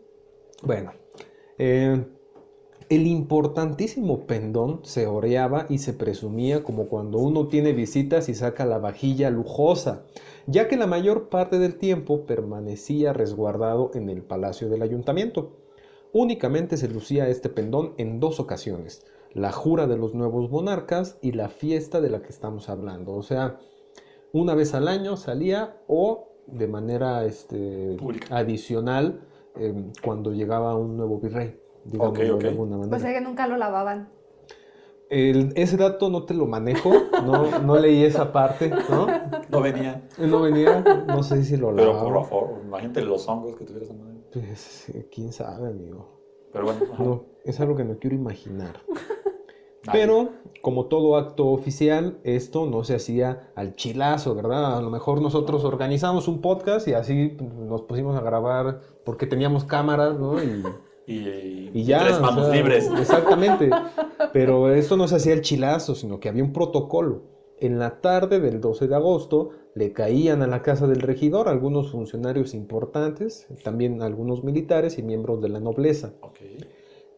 [0.63, 0.93] bueno,
[1.57, 2.05] eh,
[2.91, 8.67] el importantísimo pendón se oreaba y se presumía como cuando uno tiene visitas y saca
[8.67, 10.03] la vajilla lujosa,
[10.47, 15.62] ya que la mayor parte del tiempo permanecía resguardado en el palacio del ayuntamiento.
[16.13, 21.33] Únicamente se lucía este pendón en dos ocasiones, la jura de los nuevos monarcas y
[21.33, 23.15] la fiesta de la que estamos hablando.
[23.15, 23.59] O sea,
[24.33, 28.37] una vez al año salía o de manera este, Pública.
[28.37, 29.21] adicional
[29.57, 29.73] eh,
[30.05, 32.43] cuando llegaba un nuevo virrey, digámoslo ok.
[32.43, 32.91] de alguna manera.
[32.91, 34.09] Pues es que nunca lo lavaban.
[35.09, 36.91] El- ese dato no te lo manejo,
[37.25, 39.07] no, no leí esa parte, ¿no?
[39.51, 40.09] No venía.
[40.19, 42.13] No venía, no sé si lo Pero lavaba.
[42.15, 44.12] por favor, imagínate los hongos que tuviera esa madre.
[44.33, 46.21] Pues, eh, quién sabe, amigo.
[46.53, 46.81] Pero bueno.
[46.99, 48.81] No, es algo que no quiero imaginar.
[49.93, 54.79] Pero, como todo acto oficial, esto no se hacía al chilazo, ¿verdad?
[54.79, 59.65] A lo mejor nosotros organizamos un podcast y así nos pusimos a grabar porque teníamos
[59.65, 60.41] cámaras, ¿no?
[60.43, 60.63] Y,
[61.07, 62.05] Y, y ya.
[62.05, 62.91] Tres o manos sea, libres.
[62.99, 63.71] Exactamente.
[64.33, 67.23] Pero esto no se hacía al chilazo, sino que había un protocolo.
[67.63, 71.93] En la tarde del 12 de agosto le caían a la casa del regidor algunos
[71.93, 76.13] funcionarios importantes, también algunos militares y miembros de la nobleza.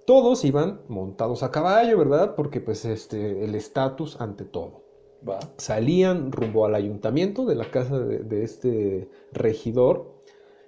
[0.04, 2.34] Todos iban montados a caballo, ¿verdad?
[2.34, 4.82] Porque pues este, el estatus ante todo.
[5.26, 5.38] Va.
[5.56, 10.12] Salían rumbo al ayuntamiento de la casa de, de este regidor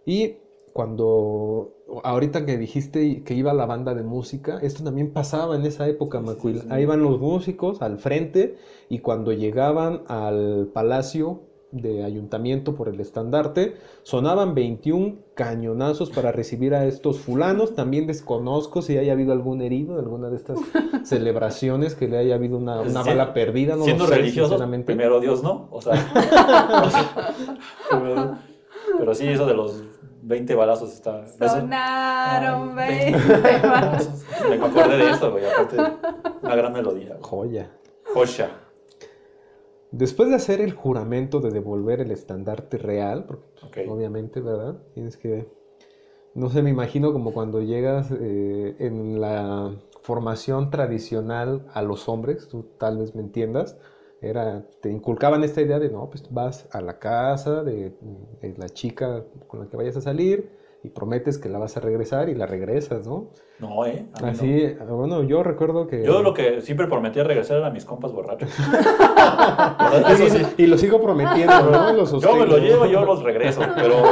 [0.07, 0.37] y
[0.77, 1.73] cuando,
[2.05, 6.19] ahorita que dijiste que iba la banda de música, esto también pasaba en esa época,
[6.21, 6.61] Sí, sí, Macuil.
[6.61, 6.67] sí.
[6.69, 8.57] Ahí iban los músicos al frente
[8.91, 11.41] y cuando llegaban al palacio
[11.73, 17.75] de ayuntamiento por el estandarte, sonaban 21 cañonazos para recibir a estos fulanos.
[17.75, 20.59] También desconozco si haya habido algún herido en alguna de estas
[21.05, 24.85] celebraciones, que le haya habido una, una bala perdida, no lo Siendo sé, sinceramente.
[24.85, 25.69] primero Dios, ¿no?
[25.71, 25.95] O sea.
[28.99, 29.83] pero sí, eso de los
[30.27, 31.25] 20 balazos está.
[31.29, 34.25] Sonaron Ah, 20 20 balazos.
[34.49, 35.45] Me acordé de eso, güey.
[35.47, 35.77] Aparte,
[36.43, 37.17] una gran melodía.
[37.21, 37.71] Joya.
[38.13, 38.51] Josha.
[39.93, 44.77] Después de hacer el juramento de devolver el estandarte real, porque pues, obviamente, ¿verdad?
[44.95, 45.49] Tienes que,
[46.35, 52.49] no sé, me imagino como cuando llegas eh, en la formación tradicional a los hombres,
[52.49, 53.79] tú tal vez me entiendas,
[54.21, 57.93] era, te inculcaban esta idea de, no, pues vas a la casa de,
[58.41, 60.51] de la chica con la que vayas a salir
[60.83, 63.31] y prometes que la vas a regresar y la regresas, ¿no?
[63.59, 64.07] No, ¿eh?
[64.21, 64.27] No.
[64.29, 66.05] Así, bueno, yo recuerdo que...
[66.05, 68.51] Yo lo que siempre prometía regresar era a mis compas borrachos.
[70.11, 70.43] Eso sí.
[70.59, 72.05] Y lo sigo prometiendo, ¿no?
[72.21, 73.63] Yo me lo llevo, yo los regreso.
[73.75, 74.03] Pero,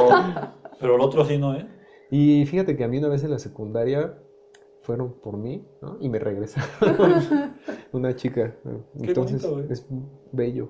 [0.81, 1.67] pero el otro sí no, ¿eh?
[2.11, 4.15] Y fíjate que a mí una vez en la secundaria
[4.85, 5.97] fueron por mí, ¿no?
[6.01, 6.71] Y me regresaron
[7.93, 8.55] una chica.
[8.65, 8.85] ¿no?
[9.01, 9.73] Qué Entonces bonito, güey.
[9.73, 9.87] es
[10.33, 10.69] bello,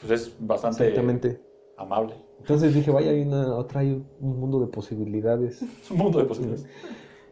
[0.00, 1.40] Pues es bastante exactamente.
[1.76, 2.14] amable.
[2.38, 5.62] Entonces dije, vaya, hay una, otra, hay un mundo de posibilidades.
[5.82, 6.66] Es un mundo de posibilidades.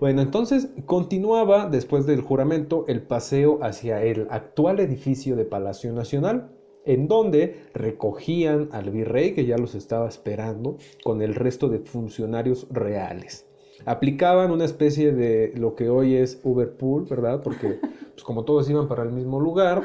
[0.00, 6.50] Bueno, entonces continuaba después del juramento el paseo hacia el actual edificio de Palacio Nacional,
[6.84, 12.66] en donde recogían al virrey que ya los estaba esperando con el resto de funcionarios
[12.70, 13.46] reales.
[13.86, 17.40] Aplicaban una especie de lo que hoy es Uberpool, ¿verdad?
[17.42, 17.80] Porque
[18.12, 19.82] pues, como todos iban para el mismo lugar,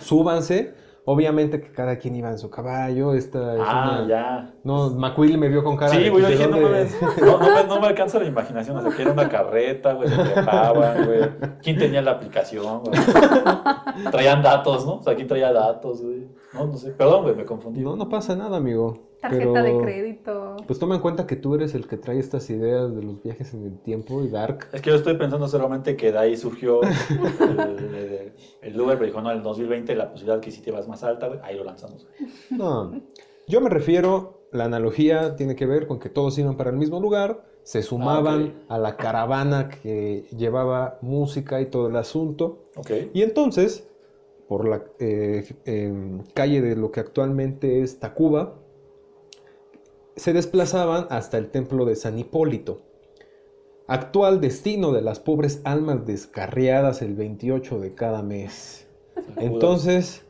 [0.00, 0.74] súbanse.
[1.04, 3.12] Obviamente que cada quien iba en su caballo.
[3.14, 4.54] Esta es Ah, una- ya.
[4.62, 7.38] No, McQueen me vio con cara Sí, de, güey, yo ¿de dije, no, mames, no,
[7.40, 8.76] no me, no me alcanza la imaginación.
[8.76, 11.20] O sea, que era una carreta, güey, se trepaban, güey.
[11.60, 13.00] ¿Quién tenía la aplicación, güey?
[14.12, 14.98] Traían datos, ¿no?
[14.98, 16.28] O sea, ¿quién traía datos, güey?
[16.54, 16.92] No, no sé.
[16.92, 17.80] Perdón, güey, me confundí.
[17.80, 19.11] No, no pasa nada, amigo.
[19.22, 20.56] Tarjeta de crédito.
[20.66, 23.54] Pues toma en cuenta que tú eres el que trae estas ideas de los viajes
[23.54, 24.68] en el tiempo y Dark.
[24.72, 29.06] Es que yo estoy pensando solamente que de ahí surgió el, el, el Uber, pero
[29.06, 31.40] dijo, no, en el 2020 la posibilidad adquisitiva es más alta.
[31.44, 32.06] Ahí lo lanzamos.
[32.50, 33.00] No,
[33.46, 37.00] yo me refiero, la analogía tiene que ver con que todos iban para el mismo
[37.00, 38.52] lugar, se sumaban ok.
[38.68, 42.64] a la caravana que llevaba música y todo el asunto.
[42.76, 42.90] Ok.
[43.12, 43.88] Y entonces,
[44.48, 48.54] por la eh, em, calle de lo que actualmente es Tacuba,
[50.16, 52.82] se desplazaban hasta el templo de San Hipólito,
[53.86, 58.88] actual destino de las pobres almas descarriadas el 28 de cada mes.
[59.36, 60.24] Entonces,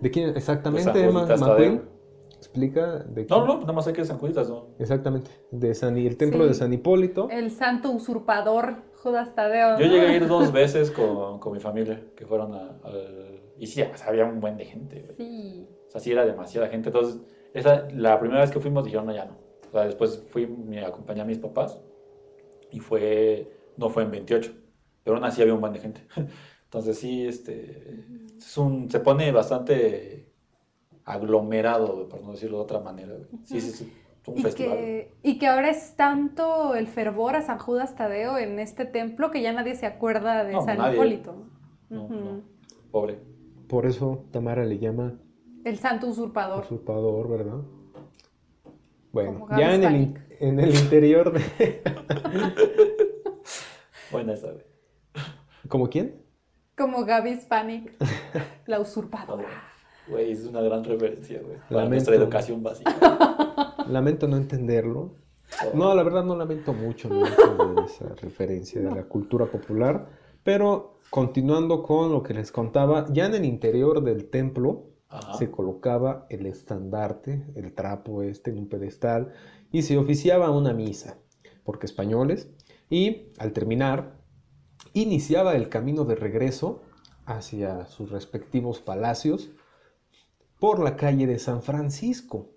[0.00, 1.78] ¿de quién exactamente, De San Ma- Juditas McQueen?
[1.78, 1.94] Tadeo.
[2.38, 3.46] Explica de No, quién.
[3.46, 4.66] no, nada más hay que San Juditas, ¿no?
[4.78, 6.48] Exactamente, de San, el templo Sí.
[6.48, 7.28] de San Hipólito.
[7.30, 9.78] El santo usurpador Judas Tadeo.
[9.78, 13.40] Yo llegué a ir dos veces con, con mi familia, que fueron a- al...
[13.58, 15.16] Y sí, o sea, había un buen de gente, güey.
[15.16, 15.68] Sí.
[15.88, 16.90] O sea, sí era demasiada gente.
[16.90, 17.20] Entonces,
[17.54, 19.38] esa, la primera vez que fuimos dijeron, no, ya no.
[19.70, 21.80] O sea, después fui, me acompañé a mis papás
[22.70, 24.52] y fue, no fue en 28,
[25.04, 26.02] pero aún así había un buen de gente.
[26.64, 28.06] Entonces sí, este,
[28.38, 30.32] es un, se pone bastante
[31.04, 33.14] aglomerado, por no decirlo de otra manera.
[33.44, 34.78] Sí, sí, sí, es un Y festival.
[34.78, 39.30] que, y que ahora es tanto el fervor a San Judas Tadeo en este templo
[39.30, 40.94] que ya nadie se acuerda de No, San nadie.
[40.96, 41.50] Hipólito.
[41.88, 42.42] No, no,
[42.90, 43.18] pobre.
[43.68, 45.18] Por eso Tamara le llama
[45.64, 46.64] El santo usurpador.
[46.64, 47.60] usurpador, ¿verdad?
[49.12, 51.82] Bueno, ya en el, en el interior de...
[54.12, 54.64] Buena esa, güey.
[55.68, 56.22] ¿Como quién?
[56.76, 57.94] Como Gaby Hispanic,
[58.66, 59.48] la usurpadora.
[60.08, 61.56] Güey, es una gran referencia, güey.
[61.56, 61.90] Para Lamento.
[61.90, 62.94] nuestra educación básica.
[63.88, 65.16] Lamento no entenderlo.
[65.64, 65.76] Oh.
[65.76, 70.08] No, la verdad no lamento mucho no entender esa referencia de la cultura popular,
[70.42, 74.93] pero continuando con lo que les contaba, ya en el interior del templo
[75.38, 79.32] Se colocaba el estandarte, el trapo este en un pedestal
[79.70, 81.18] y se oficiaba una misa,
[81.64, 82.48] porque españoles,
[82.90, 84.18] y al terminar
[84.92, 86.82] iniciaba el camino de regreso
[87.26, 89.50] hacia sus respectivos palacios
[90.58, 92.50] por la calle de San Francisco,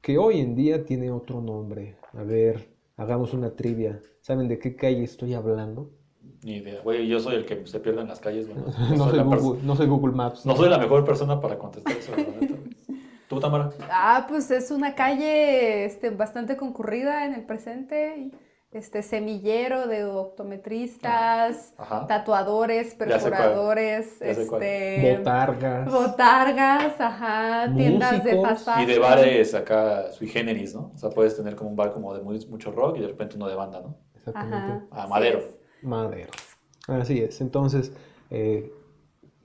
[0.00, 1.96] que hoy en día tiene otro nombre.
[2.12, 4.00] A ver, hagamos una trivia.
[4.20, 5.90] ¿Saben de qué calle estoy hablando?
[6.44, 6.82] Ni idea.
[6.82, 8.58] Güey, yo soy el que se pierde en las calles, güey.
[8.98, 10.44] No soy Google, no soy Google Maps.
[10.44, 12.12] no soy la mejor persona para contestar eso.
[13.28, 13.70] ¿Tú, Tamara?
[13.90, 18.30] Ah, pues es una calle este, bastante concurrida en el presente.
[18.70, 22.06] Este semillero de optometristas, Ajá.
[22.08, 25.92] tatuadores, perforadores, este, Botargas.
[25.92, 28.82] botargas, ajá, tiendas de fast fashion.
[28.82, 30.90] Y de bares acá sui generis, ¿no?
[30.92, 33.36] O sea, puedes tener como un bar como de muy- mucho rock y de repente
[33.36, 33.96] uno de banda, ¿no?
[34.16, 34.56] Exactamente.
[34.56, 34.86] Ajá.
[34.90, 35.40] Ah, así Madero.
[35.84, 36.30] Madero.
[36.88, 37.40] Así es.
[37.40, 37.92] Entonces,
[38.30, 38.72] eh,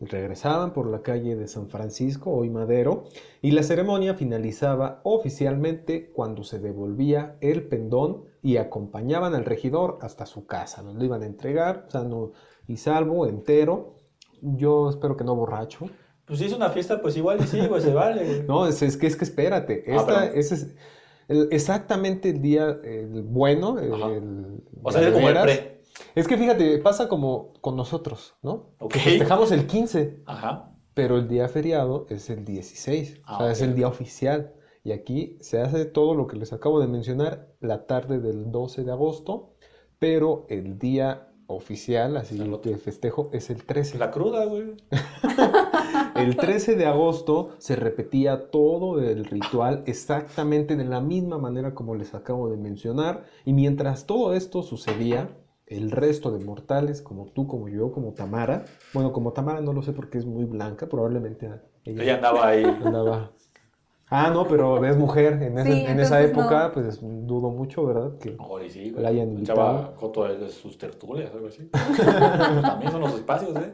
[0.01, 3.03] regresaban por la calle de San Francisco, hoy Madero,
[3.41, 10.25] y la ceremonia finalizaba oficialmente cuando se devolvía el pendón y acompañaban al regidor hasta
[10.25, 10.81] su casa.
[10.83, 12.31] Nos lo iban a entregar, sano
[12.67, 13.95] y salvo, entero.
[14.41, 15.89] Yo espero que no borracho.
[16.25, 18.43] Pues si es una fiesta, pues igual y sí, güey, se vale.
[18.47, 19.83] No, es, es que es que espérate.
[19.87, 20.75] Ah, Esta, ese es
[21.27, 23.77] el- exactamente el día el bueno.
[23.79, 23.91] el-
[24.81, 25.78] O sea, es como el pre.
[26.15, 28.71] Es que fíjate, pasa como con nosotros, ¿no?
[28.79, 28.93] Ok.
[28.93, 30.71] Festejamos el 15, Ajá.
[30.93, 34.53] pero el día feriado es el 16, Ah, o sea, es el día oficial.
[34.83, 38.83] Y aquí se hace todo lo que les acabo de mencionar la tarde del 12
[38.83, 39.53] de agosto,
[39.99, 42.71] pero el día oficial, así El otro.
[42.71, 43.97] de festejo, es el 13.
[43.97, 44.75] La cruda, güey.
[46.15, 51.95] El 13 de agosto se repetía todo el ritual exactamente de la misma manera como
[51.95, 53.23] les acabo de mencionar.
[53.45, 55.29] Y mientras todo esto sucedía,
[55.69, 59.81] el resto de mortales, como tú, como yo, como Tamara, bueno, como Tamara no lo
[59.81, 61.45] sé porque es muy blanca, probablemente
[61.85, 62.63] ella, Ella andaba ahí.
[62.65, 63.31] andaba...
[64.11, 65.33] Ah, no, pero es mujer.
[65.43, 66.73] En, ese- Sí, en esa época, no.
[66.73, 68.17] pues dudo mucho, ¿verdad?
[68.17, 68.35] Que...
[68.69, 69.03] Sí, güey.
[69.03, 69.95] La hayan Echaba invitado.
[69.97, 71.69] coto de sus tertulias, algo así.
[71.71, 73.71] Pues también son los espacios, ¿eh?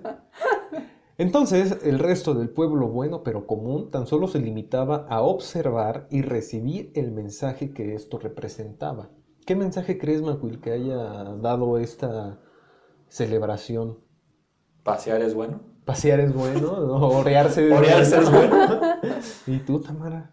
[1.18, 6.22] Entonces, el resto del pueblo bueno pero común tan solo se limitaba a observar y
[6.22, 9.10] recibir el mensaje que esto representaba.
[9.46, 12.40] ¿Qué mensaje crees, Macuil, que haya dado esta
[13.10, 14.00] celebración?
[14.84, 15.62] Pasear es bueno.
[15.86, 16.96] Pasear es bueno, ¿no?
[17.10, 18.80] orearse es Orearse es bueno.
[19.48, 20.32] ¿Y tú, Tamara?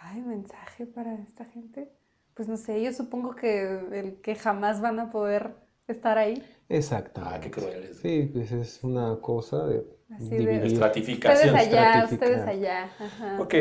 [0.00, 1.92] Ay, mensaje para esta gente.
[2.34, 5.56] Pues no sé, yo supongo que el que jamás van a poder
[5.86, 6.42] estar ahí.
[6.68, 7.36] Exactamente.
[7.36, 7.98] Ah, qué crueles.
[7.98, 9.84] Sí, pues es una cosa de
[10.14, 10.54] Así de- dividir.
[10.56, 11.56] Ustedes Estratificación.
[11.56, 12.84] allá, ustedes allá.
[12.98, 13.40] Ajá.
[13.42, 13.54] Ok.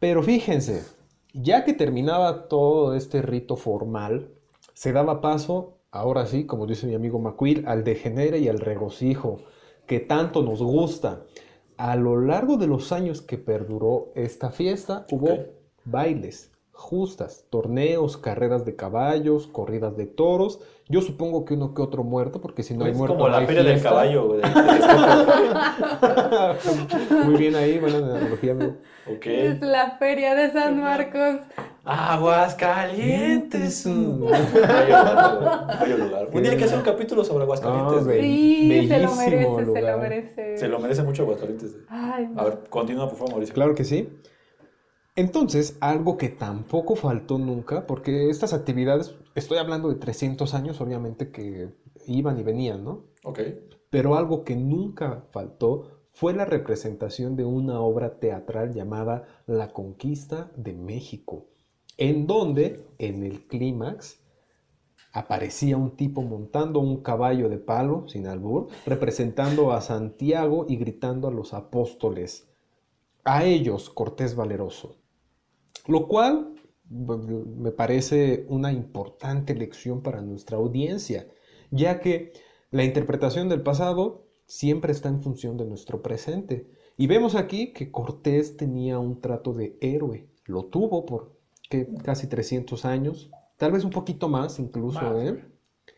[0.00, 0.82] Pero fíjense,
[1.34, 4.30] ya que terminaba todo este rito formal,
[4.72, 9.40] se daba paso, ahora sí, como dice mi amigo Macuil, al degenere y al regocijo
[9.86, 11.24] que tanto nos gusta.
[11.76, 15.46] A lo largo de los años que perduró esta fiesta, hubo
[15.84, 20.60] bailes, justas, torneos, carreras de caballos, corridas de toros.
[20.88, 23.16] Yo supongo que uno que otro muerto, porque si no hay es muerto.
[23.16, 24.42] como no la feria del caballo, güey.
[27.24, 28.74] Muy bien ahí, buena analogía, amigo.
[29.06, 29.26] ok.
[29.26, 31.36] Es la feria de San Marcos.
[31.84, 33.86] Aguas calientes.
[33.86, 34.20] Mm.
[34.24, 34.36] Bello,
[35.80, 36.28] bello lugar.
[36.32, 38.04] Un día hay que hacer un capítulo sobre Aguascalientes.
[38.04, 38.20] Güey.
[38.22, 40.58] Sí, se lo bellísimo merece, se lo merece.
[40.58, 41.72] Se lo merece mucho Aguascalientes.
[41.72, 41.84] güey.
[41.88, 42.40] Ay, no.
[42.40, 43.54] A ver, continúa, por favor, Mauricio.
[43.54, 44.08] Claro que sí.
[45.16, 51.30] Entonces, algo que tampoco faltó nunca, porque estas actividades, estoy hablando de 300 años, obviamente
[51.30, 51.72] que
[52.06, 53.04] iban y venían, ¿no?
[53.22, 53.40] Ok.
[53.90, 60.50] Pero algo que nunca faltó fue la representación de una obra teatral llamada La Conquista
[60.56, 61.46] de México,
[61.96, 64.20] en donde, en el clímax,
[65.12, 71.28] aparecía un tipo montando un caballo de palo, sin albur, representando a Santiago y gritando
[71.28, 72.48] a los apóstoles,
[73.24, 75.03] a ellos Cortés Valeroso.
[75.86, 76.54] Lo cual
[76.88, 81.28] me parece una importante lección para nuestra audiencia,
[81.70, 82.32] ya que
[82.70, 86.68] la interpretación del pasado siempre está en función de nuestro presente.
[86.96, 91.36] Y vemos aquí que Cortés tenía un trato de héroe, lo tuvo por
[91.68, 91.88] ¿qué?
[92.04, 95.44] casi 300 años, tal vez un poquito más incluso, Más, ¿eh?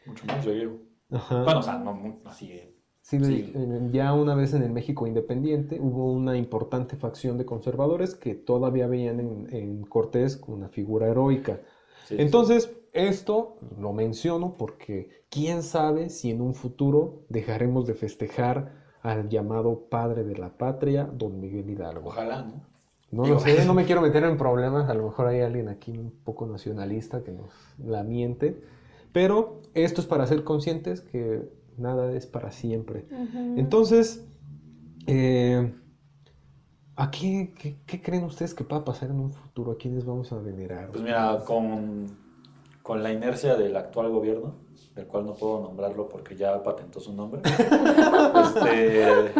[0.07, 0.79] Mucho más, yo digo.
[1.11, 1.43] Ajá.
[1.43, 2.76] Bueno, o sea, no así.
[3.07, 3.53] Sí, Sí.
[3.93, 8.89] ya una vez en el México independiente hubo una importante facción de conservadores que todavía
[8.89, 11.61] veían en, en Cortés una figura heroica.
[12.07, 18.73] Sí, Entonces, esto lo menciono porque quién sabe si en un futuro dejaremos de festejar
[19.03, 22.09] al llamado padre de la patria, don Miguel Hidalgo.
[22.09, 22.61] Ojalá, ¿no?
[23.13, 25.97] No lo sé, no me quiero meter en problemas, a lo mejor hay alguien aquí
[25.97, 28.61] un poco nacionalista que nos la miente,
[29.13, 31.49] pero esto es para ser conscientes que
[31.79, 33.07] nada es para siempre.
[33.57, 34.27] Entonces,
[35.07, 35.73] eh,
[36.97, 39.73] ¿a qué, qué- qué creen ustedes que pueda pasar en un futuro?
[39.73, 40.91] ¿A quiénes vamos a venerar?
[40.91, 42.07] Pues mira, con,
[42.83, 44.55] con la inercia del actual gobierno,
[44.95, 47.43] del cual no puedo nombrarlo porque ya patentó su nombre,
[48.45, 49.33] este,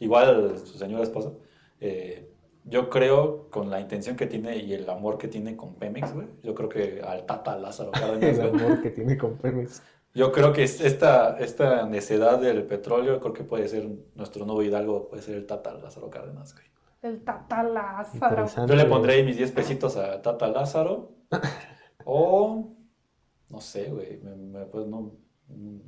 [0.00, 1.32] igual su señora esposa,
[1.80, 2.28] eh,
[2.64, 6.28] yo creo con la intención que tiene y el amor que tiene con Pemex, güey,
[6.44, 9.82] yo creo que al Tata Lázaro Cárdenas, el amor que tiene con Pemex.
[10.14, 14.62] Yo creo que es- esta, esta necedad del petróleo, creo que puede ser nuestro nuevo
[14.62, 16.66] Hidalgo, puede ser el Tata Lázaro Cárdenas, güey.
[17.02, 18.46] El Tata Lázaro.
[18.66, 21.10] Yo le pondré ahí mis 10 pesitos a Tata Lázaro.
[22.04, 22.74] o,
[23.50, 25.12] no sé, güey, me, me- pues no,
[25.48, 25.78] mm,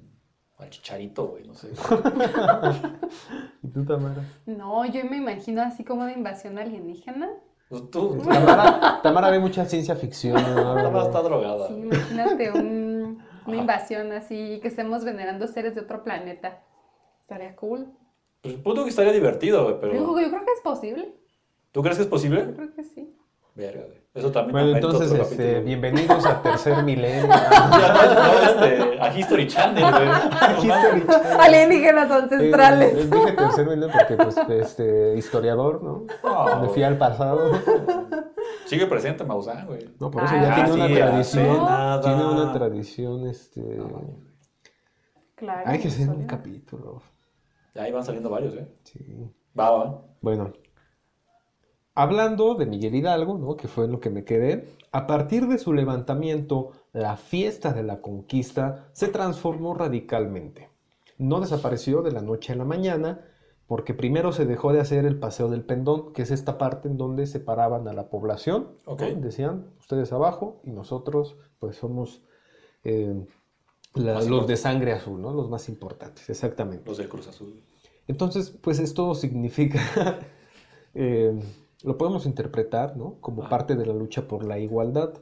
[0.58, 1.68] al chicharito, güey, no sé.
[3.62, 4.22] ¿Y tú, Tamara?
[4.46, 7.28] No, yo me imagino así como de invasión alienígena.
[7.68, 10.34] Pues tú, tú Tamara, Tamara ve mucha ciencia ficción.
[10.34, 10.74] ¿no?
[10.82, 11.68] Tamara está drogada.
[11.68, 12.93] Sí, imagínate un-
[13.46, 16.62] una invasión así, que estemos venerando seres de otro planeta.
[17.20, 17.88] Estaría cool.
[18.42, 21.14] Pues punto que estaría divertido, Yo, pero yo creo que es posible.
[21.72, 22.52] ¿tú crees que es Yo posible?
[22.54, 23.14] creo que sí.
[23.54, 24.02] Verga, güey.
[24.14, 27.28] Eso también Bueno, entonces, otro este, bienvenidos a Tercer Milenio.
[27.28, 30.08] Ya, no, no, este, a History Channel, güey.
[30.66, 31.40] History Channel.
[31.40, 32.94] Alienígenas ancestrales.
[32.94, 36.04] eh, dije Tercer Milenio porque, pues, este, historiador, ¿no?
[36.22, 37.50] No, Me fui al pasado.
[38.66, 39.88] Sigue presente Maussan, güey.
[40.00, 41.56] No, por eso Ah, ya tiene una tradición.
[41.64, 42.00] nada.
[42.00, 43.60] Tiene una tradición, este...
[43.60, 44.02] No.
[45.36, 45.62] Claro.
[45.66, 47.02] Hay que hacer un capítulo.
[47.74, 48.68] Ya ahí van saliendo varios, ¿eh?
[48.84, 49.00] Sí.
[49.58, 50.02] Va, va.
[50.20, 50.52] Bueno,
[51.94, 53.56] hablando de Miguel Hidalgo, ¿no?
[53.56, 57.82] que fue en lo que me quedé, a partir de su levantamiento, la fiesta de
[57.82, 60.70] la conquista se transformó radicalmente.
[61.18, 63.24] No desapareció de la noche a la mañana,
[63.66, 66.96] porque primero se dejó de hacer el paseo del pendón, que es esta parte en
[66.98, 68.68] donde separaban a la población.
[68.86, 68.92] ¿no?
[68.92, 69.02] Ok.
[69.02, 72.22] Decían, ustedes abajo y nosotros, pues somos
[72.82, 73.24] eh,
[73.94, 75.32] la- los de sangre azul, ¿no?
[75.32, 76.84] Los más importantes, exactamente.
[76.86, 77.62] Los del Cruz Azul.
[78.06, 79.80] Entonces, pues esto significa,
[80.94, 81.32] eh,
[81.84, 83.20] lo podemos interpretar, ¿no?
[83.20, 85.14] Como parte de la lucha por la igualdad.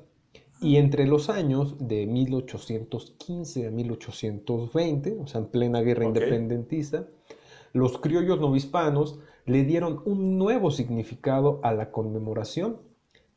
[0.60, 6.14] Y entre los años de 1815 a 1820, o sea, en plena guerra Ok.
[6.16, 7.08] independentista,
[7.72, 12.78] los criollos novohispanos le dieron un nuevo significado a la conmemoración.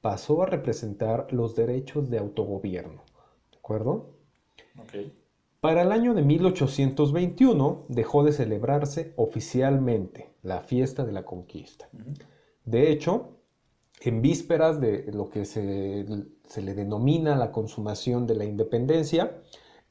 [0.01, 3.01] Pasó a representar los derechos de autogobierno.
[3.51, 4.11] ¿De acuerdo?
[5.61, 11.89] Para el año de 1821 dejó de celebrarse oficialmente la fiesta de la conquista.
[11.91, 12.13] Ujú.
[12.65, 13.39] De hecho,
[14.01, 16.05] en vísperas de lo que se,
[16.47, 19.41] se le denomina la consumación de la independencia,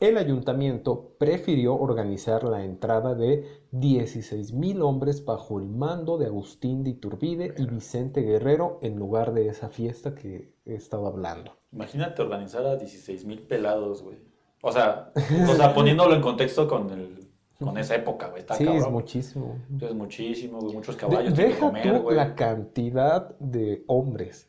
[0.00, 6.90] el ayuntamiento prefirió organizar la entrada de 16.000 hombres bajo el mando de Agustín de
[6.90, 11.56] Iturbide y Vicente Guerrero en lugar de esa fiesta que he estado hablando.
[11.72, 14.18] Imagínate organizar a 16 mil pelados, güey.
[14.62, 15.12] O sea,
[15.48, 17.23] o sea, poniéndolo en contexto con, el,
[17.64, 18.40] con esa época, güey.
[18.40, 19.56] Está sí, es muchísimo.
[19.80, 20.74] Es muchísimo, güey.
[20.74, 22.16] Muchos De- caballos que deja comer, tú güey.
[22.16, 24.46] la cantidad de hombres,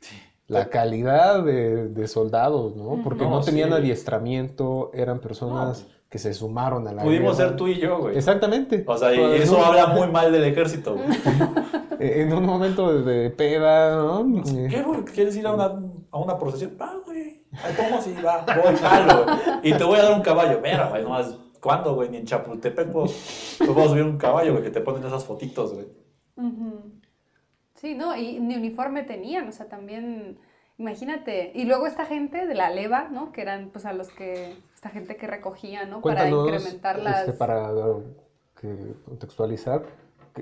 [0.47, 3.01] la calidad de, de soldados, ¿no?
[3.03, 3.75] Porque no, No, tenían sí.
[3.75, 7.49] adiestramiento, eran personas No, pues, que se sumaron a la Pudimos guerra.
[7.49, 8.15] ser tú y yo, güey.
[8.17, 8.83] Exactamente.
[8.87, 9.65] O sea, y Pues, eso ¿no?
[9.65, 11.07] habla muy mal del ejército, güey.
[11.97, 14.19] En un momento de, de peda, ¿no?
[14.39, 15.01] Eh, ¿Qué, güey?
[15.05, 16.75] ¿Quieres ir a una, a una procesión?
[16.79, 17.41] Va, güey.
[17.63, 18.45] Ahí ¿Cómo si va?
[18.45, 19.37] Voy, jalo, güey.
[19.63, 20.59] Y te voy a dar un caballo.
[20.61, 21.37] Mira, güey, nomás.
[21.65, 22.09] ¿Cuándo, güey?
[22.09, 23.07] Ni en Chapultepec puedo,
[23.65, 25.87] no puedo subir un caballo, güey, que te ponen esas fotitos, güey.
[26.35, 26.91] Ujú.
[27.73, 30.37] Sí, no, y ni uniforme tenían, o sea, también,
[30.77, 33.31] imagínate, y luego esta gente de la leva, ¿no?
[33.31, 36.01] Que eran pues a los que, esta gente que recogía, ¿no?
[36.01, 37.21] Para Cuéntanos, incrementar las...
[37.21, 37.71] este, para
[38.61, 39.85] que, contextualizar,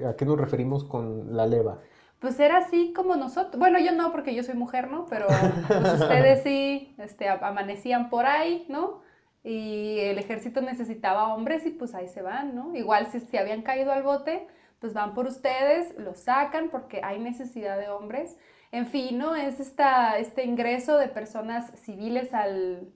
[0.06, 1.80] ¿a qué nos referimos con la leva?
[2.20, 5.06] Pues era así como nosotros, bueno, yo no porque yo soy mujer, ¿no?
[5.10, 5.28] Pero
[5.70, 9.03] pues, ustedes sí, este, amanecían por ahí, ¿no?
[9.44, 12.76] Y el ejército necesitaba hombres y pues ahí se van, ¿no?
[12.76, 14.48] Igual si se habían caído al bote,
[14.80, 18.38] pues van por ustedes, los sacan porque hay necesidad de hombres.
[18.72, 19.36] En fin, ¿no?
[19.36, 22.94] Es esta, este ingreso de personas civiles al,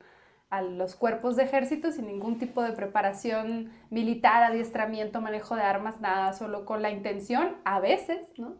[0.49, 5.99] a los cuerpos de ejército sin ningún tipo de preparación militar, adiestramiento, manejo de armas,
[6.01, 8.55] nada, solo con la intención, a veces, ¿no?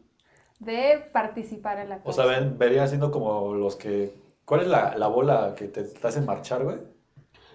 [0.60, 2.24] De participar en la O cosa.
[2.24, 4.14] sea, ven, vería siendo como los que.
[4.46, 6.78] ¿Cuál es la, la bola que te, te hacen marchar, güey?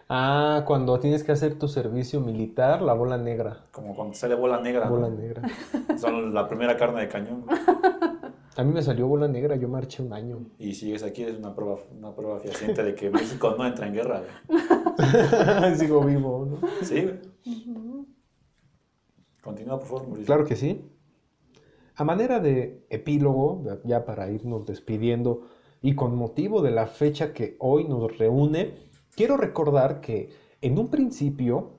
[0.08, 3.66] Ah, cuando tienes que hacer tu servicio militar, la bola negra.
[3.70, 4.86] Como cuando sale bola negra.
[4.86, 4.90] ¿no?
[4.90, 5.42] Bola negra.
[5.98, 7.46] Son la primera carne de cañón.
[8.54, 10.40] A mí me salió bola negra, yo marché un año.
[10.58, 13.94] Y sigues aquí, es una prueba, una prueba fehaciente de que México no entra en
[13.94, 14.22] guerra.
[15.76, 16.68] Sigo vivo, ¿no?
[16.82, 17.10] Sí.
[19.42, 20.26] Continúa, por favor, Mauricio.
[20.26, 20.84] Claro que sí.
[21.96, 25.48] A manera de epílogo, ya para irnos despidiendo
[25.80, 28.74] y con motivo de la fecha que hoy nos reúne,
[29.14, 31.78] quiero recordar que en un principio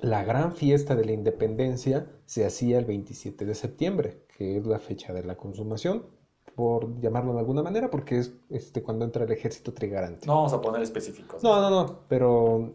[0.00, 4.78] la gran fiesta de la independencia se hacía el 27 de septiembre, que es la
[4.78, 6.06] fecha de la consumación,
[6.54, 10.26] por llamarlo de alguna manera, porque es este, cuando entra el ejército trigarante.
[10.26, 11.42] No vamos a poner específicos.
[11.42, 12.74] No, no, no, pero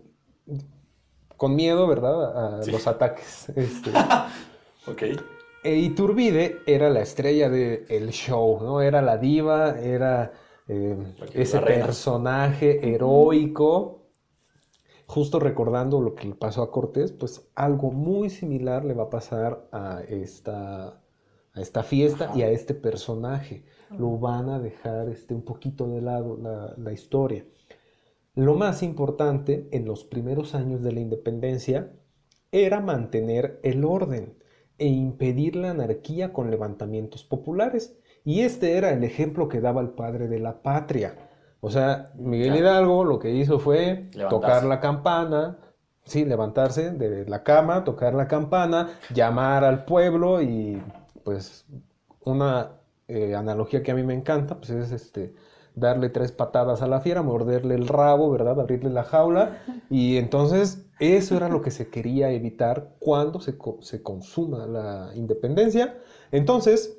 [1.38, 2.58] con miedo, ¿verdad?
[2.60, 3.50] A los ataques.
[3.56, 3.92] Este.
[4.88, 5.22] ok.
[5.64, 8.82] E Iturbide era la estrella del show, ¿no?
[8.82, 10.32] Era la diva, era
[10.70, 10.96] eh,
[11.34, 13.96] ese personaje heroico.
[15.08, 19.10] Justo recordando lo que le pasó a Cortés, pues algo muy similar le va a
[19.10, 21.02] pasar a esta,
[21.54, 23.66] a esta fiesta y a este personaje.
[23.98, 27.44] Lo van a dejar este, un poquito de lado la, la historia.
[28.36, 31.92] Lo más importante en los primeros años de la independencia
[32.52, 34.38] era mantener el orden
[34.78, 37.99] e impedir la anarquía con levantamientos populares.
[38.24, 41.16] Y este era el ejemplo que daba el padre de la patria.
[41.62, 45.58] O sea, Miguel Hidalgo lo que hizo fue tocar la campana,
[46.06, 50.82] sí, levantarse de la cama, tocar la campana, llamar al pueblo y
[51.24, 51.66] pues
[52.24, 52.72] una
[53.08, 55.34] eh, analogía que a mí me encanta, pues es este
[55.76, 58.60] darle tres patadas a la fiera, morderle el rabo, ¿verdad?
[58.60, 59.64] Abrirle la jaula.
[59.90, 65.98] Y entonces eso era lo que se quería evitar cuando se, se consuma la independencia.
[66.32, 66.99] Entonces,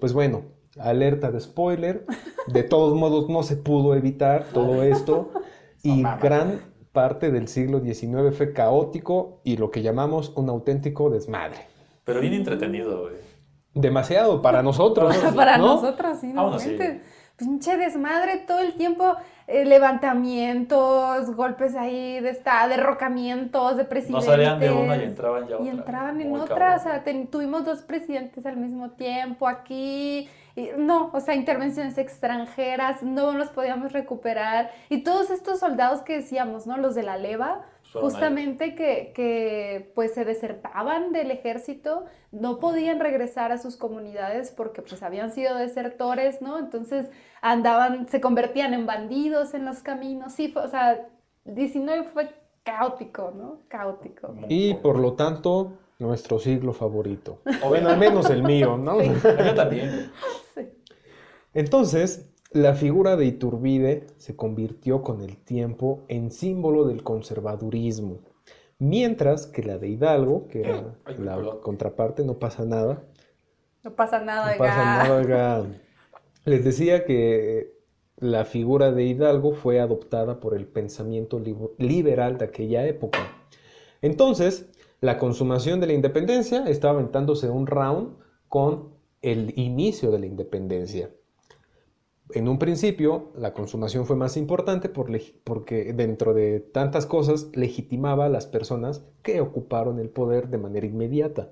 [0.00, 0.42] pues bueno,
[0.78, 2.06] alerta de spoiler.
[2.46, 5.30] De todos modos, no se pudo evitar todo esto.
[5.86, 11.58] Y gran parte del siglo XIX fue caótico y lo que llamamos un auténtico desmadre.
[12.04, 13.16] Pero bien entretenido, güey.
[13.74, 15.14] Demasiado para nosotros.
[15.36, 16.58] para nosotros, sí, no
[17.36, 19.16] pinche desmadre todo el tiempo,
[19.46, 24.26] eh, levantamientos, golpes ahí de esta, derrocamientos de presidentes.
[24.26, 25.66] No salían de una y entraban ya otra.
[25.66, 31.10] Y entraban en otra, o sea, tuvimos dos presidentes al mismo tiempo aquí, y, no,
[31.12, 36.76] o sea, intervenciones extranjeras, no nos podíamos recuperar, y todos estos soldados que decíamos, ¿no?
[36.76, 37.62] Los de la leva,
[37.94, 44.82] justamente que, que, pues se desertaban del ejército, no podían regresar a sus comunidades porque
[44.82, 46.58] pues habían sido desertores, ¿no?
[46.58, 47.06] Entonces
[47.40, 51.08] andaban, se convertían en bandidos en los caminos, sí, fue, o sea,
[51.44, 52.30] 19 fue
[52.62, 53.60] caótico, ¿no?
[53.68, 54.34] Caótico.
[54.48, 57.40] Y por lo tanto, nuestro siglo favorito.
[57.62, 59.00] O bueno, al menos el mío, ¿no?
[59.02, 60.10] Yo también.
[60.54, 60.68] Sí.
[61.52, 68.20] Entonces, la figura de Iturbide se convirtió con el tiempo en símbolo del conservadurismo,
[68.78, 73.02] mientras que la de Hidalgo, que era la contraparte, no pasa nada.
[73.82, 75.66] No pasa nada, no pasa nada,
[76.44, 77.74] Les decía que
[78.18, 81.42] la figura de Hidalgo fue adoptada por el pensamiento
[81.78, 83.18] liberal de aquella época.
[84.00, 88.16] Entonces, la consumación de la independencia estaba aventándose un round
[88.48, 91.10] con el inicio de la independencia
[92.30, 98.30] en un principio la consumación fue más importante porque dentro de tantas cosas legitimaba a
[98.30, 101.50] las personas que ocuparon el poder de manera inmediata.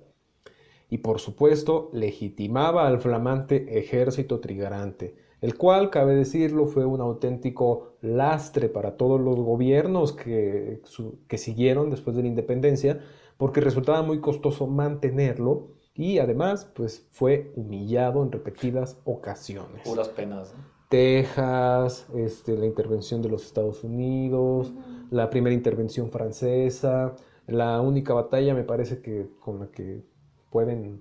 [0.88, 7.94] Y por supuesto legitimaba al flamante ejército trigarante, el cual, cabe decirlo, fue un auténtico
[8.00, 10.80] lastre para todos los gobiernos que,
[11.26, 13.00] que siguieron después de la independencia,
[13.36, 19.82] porque resultaba muy costoso mantenerlo y además pues fue humillado en repetidas ocasiones.
[19.84, 20.54] Puras penas.
[20.88, 24.72] Texas, este, la intervención de los Estados Unidos,
[25.10, 27.14] la primera intervención francesa,
[27.46, 30.02] la única batalla me parece que con la que
[30.50, 31.00] pueden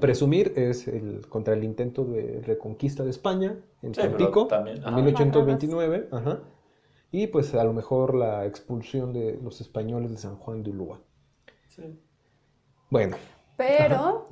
[0.00, 6.08] presumir es el contra el intento de reconquista de España en Tampico en 1829,
[7.10, 11.00] y pues a lo mejor la expulsión de los españoles de San Juan de Ulúa.
[12.90, 13.16] Bueno,
[13.56, 14.28] pero,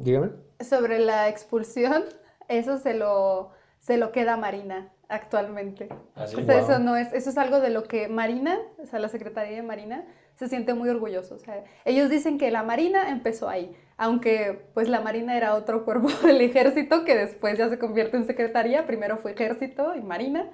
[0.61, 2.05] sobre la expulsión,
[2.49, 5.89] eso se lo, se lo queda Marina actualmente.
[6.16, 9.62] eso no es, eso es algo de lo que Marina, o sea, la Secretaría de
[9.62, 10.05] Marina,
[10.37, 11.35] se siente muy orgulloso.
[11.35, 15.85] O sea, ellos dicen que la Marina empezó ahí, aunque pues la Marina era otro
[15.85, 20.49] cuerpo del ejército que después ya se convierte en Secretaría, primero fue ejército y Marina,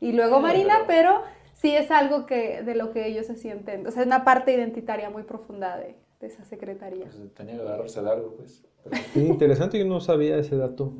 [0.00, 1.22] y luego Marina, pero...
[1.54, 4.52] sí es algo que, de lo que ellos se sienten, o sea, es una parte
[4.52, 5.96] identitaria muy profunda de,
[6.26, 7.04] esa secretaría.
[7.04, 8.64] Pues tenía que agarrarse de algo, pues.
[9.14, 10.92] interesante, yo no sabía ese dato.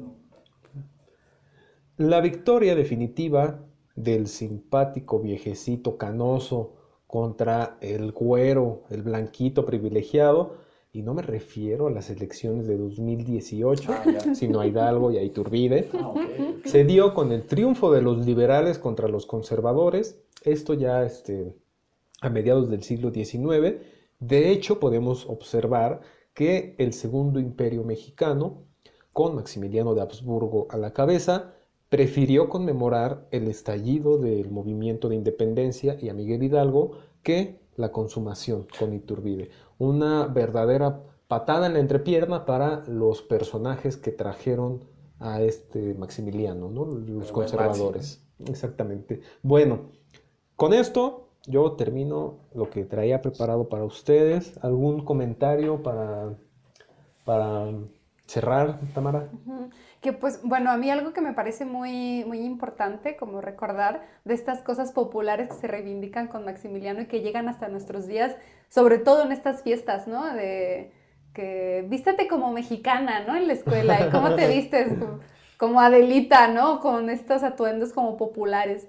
[1.96, 3.64] La victoria definitiva
[3.94, 6.74] del simpático viejecito canoso
[7.06, 10.56] contra el güero, el blanquito privilegiado,
[10.92, 14.04] y no me refiero a las elecciones de 2018, ah,
[14.34, 16.14] sino a Hidalgo y a Iturbide, ah,
[16.64, 21.54] se dio con el triunfo de los liberales contra los conservadores, esto ya este,
[22.20, 23.76] a mediados del siglo XIX,
[24.26, 26.00] de hecho, podemos observar
[26.32, 28.64] que el segundo imperio mexicano,
[29.12, 31.52] con Maximiliano de Habsburgo a la cabeza,
[31.90, 38.66] prefirió conmemorar el estallido del movimiento de independencia y a Miguel Hidalgo que la consumación
[38.78, 39.50] con Iturbide.
[39.78, 44.84] Una verdadera patada en la entrepierna para los personajes que trajeron
[45.18, 46.86] a este Maximiliano, ¿no?
[46.86, 48.22] los conservadores.
[48.46, 49.20] Exactamente.
[49.42, 49.90] Bueno,
[50.56, 54.58] con esto yo termino lo que traía preparado para ustedes.
[54.62, 56.34] ¿Algún comentario para,
[57.24, 57.66] para
[58.26, 59.28] cerrar, Tamara?
[60.00, 64.34] Que pues, bueno, a mí algo que me parece muy, muy importante, como recordar de
[64.34, 68.36] estas cosas populares que se reivindican con Maximiliano y que llegan hasta nuestros días,
[68.68, 70.24] sobre todo en estas fiestas, ¿no?
[70.34, 70.92] De
[71.34, 73.36] que vístete como mexicana, ¿no?
[73.36, 74.92] En la escuela, y cómo te vistes
[75.58, 76.80] como Adelita, ¿no?
[76.80, 78.88] Con estos atuendos como populares.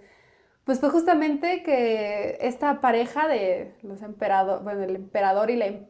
[0.65, 5.85] Pues fue justamente que esta pareja de los emperadores, bueno, el emperador y la, em,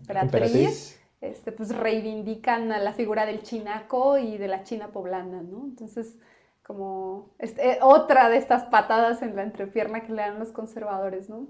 [0.00, 5.64] emperatriz, Este, pues reivindican a la figura del chinaco y de la china poblana, ¿no?
[5.64, 6.16] Entonces,
[6.62, 11.48] como este, otra de estas patadas en la entrepierna que le dan los conservadores, ¿no?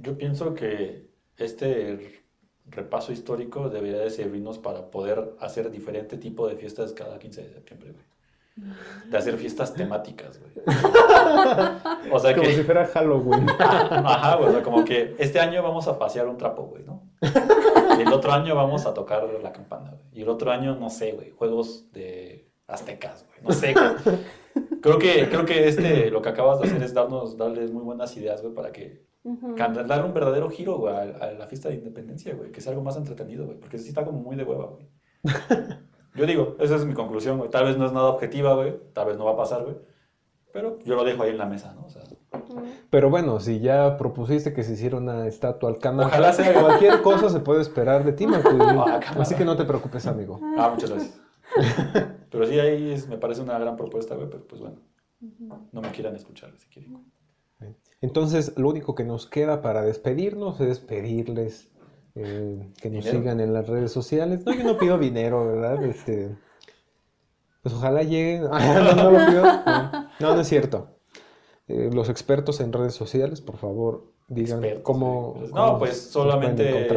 [0.00, 2.22] Yo pienso que este
[2.66, 7.52] repaso histórico debería de servirnos para poder hacer diferente tipo de fiestas cada 15 de
[7.54, 8.17] septiembre, güey
[9.08, 10.52] de hacer fiestas temáticas, güey.
[12.12, 13.46] O sea como si fuera Halloween.
[13.58, 17.02] Ajá, güey, o sea, como que este año vamos a pasear un trapo, güey, ¿no?
[17.98, 20.02] Y el otro año vamos a tocar la campana, güey.
[20.12, 24.18] Y el otro año, no sé, güey, juegos de aztecas, güey, no sé, güey.
[24.80, 28.16] Creo que, creo que este, lo que acabas de hacer es darnos, darles muy buenas
[28.16, 29.54] ideas, güey, para que uh
[29.86, 32.96] dar un verdadero giro, güey, a, la fiesta de independencia, güey, que sea algo más
[32.96, 34.88] entretenido, güey, porque sí está como muy de hueva, güey.
[36.18, 37.50] Yo digo, esa es mi conclusión, güey.
[37.50, 38.76] Tal vez no es nada objetiva, güey.
[38.92, 39.76] Tal vez no va a pasar, güey.
[40.52, 41.86] Pero yo lo dejo ahí en la mesa, ¿no?
[41.86, 42.02] O sea,
[42.90, 47.02] pero bueno, si ya propusiste que se hiciera una estatua al canal, ojalá sea cualquier
[47.02, 48.48] cosa se puede esperar de ti, Marco.
[48.60, 50.40] Ah, Así que no te preocupes, amigo.
[50.56, 51.20] Ah, muchas gracias.
[52.30, 54.76] pero sí, ahí me parece una gran propuesta, güey, pero pues bueno,
[55.72, 57.04] no me quieran escuchar si quieren.
[58.00, 61.70] Entonces, lo único que nos queda para despedirnos es pedirles
[62.14, 64.44] eh, que nos sigan en las redes sociales.
[64.44, 65.84] No, yo no pido dinero, ¿verdad?
[65.84, 66.36] Este,
[67.62, 68.42] pues ojalá lleguen.
[68.50, 69.42] no, no, lo pido.
[70.20, 70.98] No, no, es cierto.
[71.68, 76.88] Eh, los expertos en redes sociales, por favor, digan cómo, No, pues solamente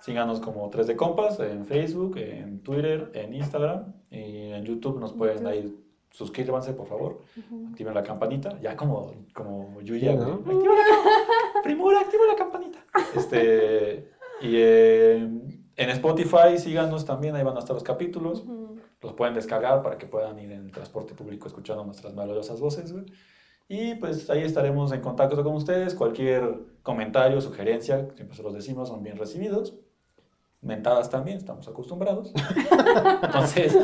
[0.00, 5.12] síganos como 3 de compas en Facebook, en Twitter, en Instagram y en YouTube nos
[5.12, 5.76] pueden ahí
[6.10, 7.22] suscríbanse, por favor.
[7.70, 8.58] Activen la campanita.
[8.60, 10.34] Ya como, como Yuya, ¿no?
[10.34, 11.62] Activa la campanita.
[11.62, 12.78] Primura, activa la campanita.
[13.14, 14.10] Este,
[14.40, 15.28] y eh,
[15.76, 18.44] en Spotify síganos también, ahí van a estar los capítulos.
[19.00, 22.92] Los pueden descargar para que puedan ir en transporte público escuchando nuestras melodiosas voces.
[23.68, 25.94] Y pues ahí estaremos en contacto con ustedes.
[25.94, 29.74] Cualquier comentario, sugerencia, siempre se los decimos, son bien recibidos.
[30.60, 32.32] Mentadas también, estamos acostumbrados.
[33.22, 33.76] Entonces.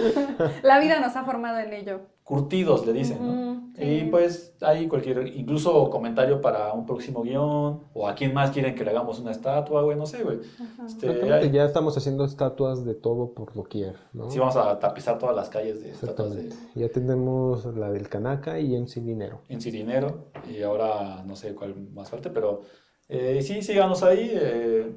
[0.62, 2.00] La vida nos ha formado en ello.
[2.24, 3.53] Curtidos, le dicen, ¿no?
[3.76, 8.74] Y pues hay cualquier, incluso comentario para un próximo guion, o a quién más quieren
[8.74, 10.38] que le hagamos una estatua, güey, no sé, güey.
[10.86, 14.30] Este, ya estamos haciendo estatuas de todo por doquier, ¿no?
[14.30, 16.50] Sí, vamos a tapizar todas las calles de estatuas de...
[16.76, 19.40] Ya tenemos la del Canaca y en Dinero.
[19.48, 22.62] En Dinero, y ahora no sé cuál más falta, pero
[23.08, 24.92] eh, sí, síganos ahí, eh,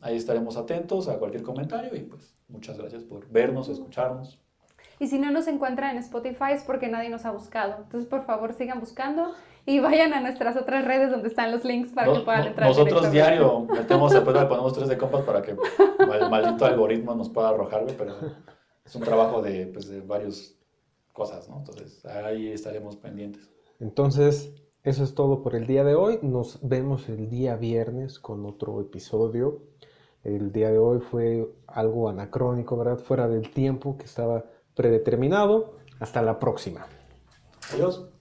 [0.00, 4.41] ahí estaremos atentos a cualquier comentario, y pues muchas gracias por vernos, escucharnos.
[5.02, 7.74] Y si no nos encuentran en Spotify es porque nadie nos ha buscado.
[7.82, 9.32] Entonces, por favor, sigan buscando
[9.66, 12.68] y vayan a nuestras otras redes donde están los links para que puedan entrar.
[12.68, 17.28] Nosotros diario metemos, después le ponemos tres de compas para que el maldito algoritmo nos
[17.30, 18.14] pueda arrojar, pero
[18.84, 20.56] es un trabajo de, pues, de varias
[21.12, 21.58] cosas, ¿no?
[21.58, 23.50] Entonces, ahí estaremos pendientes.
[23.80, 26.20] Entonces, eso es todo por el día de hoy.
[26.22, 29.62] Nos vemos el día viernes con otro episodio.
[30.22, 32.98] El día de hoy fue algo anacrónico, ¿verdad?
[32.98, 34.44] Fuera del tiempo que estaba
[34.74, 35.76] predeterminado.
[36.00, 36.86] Hasta la próxima.
[37.72, 38.11] Adiós.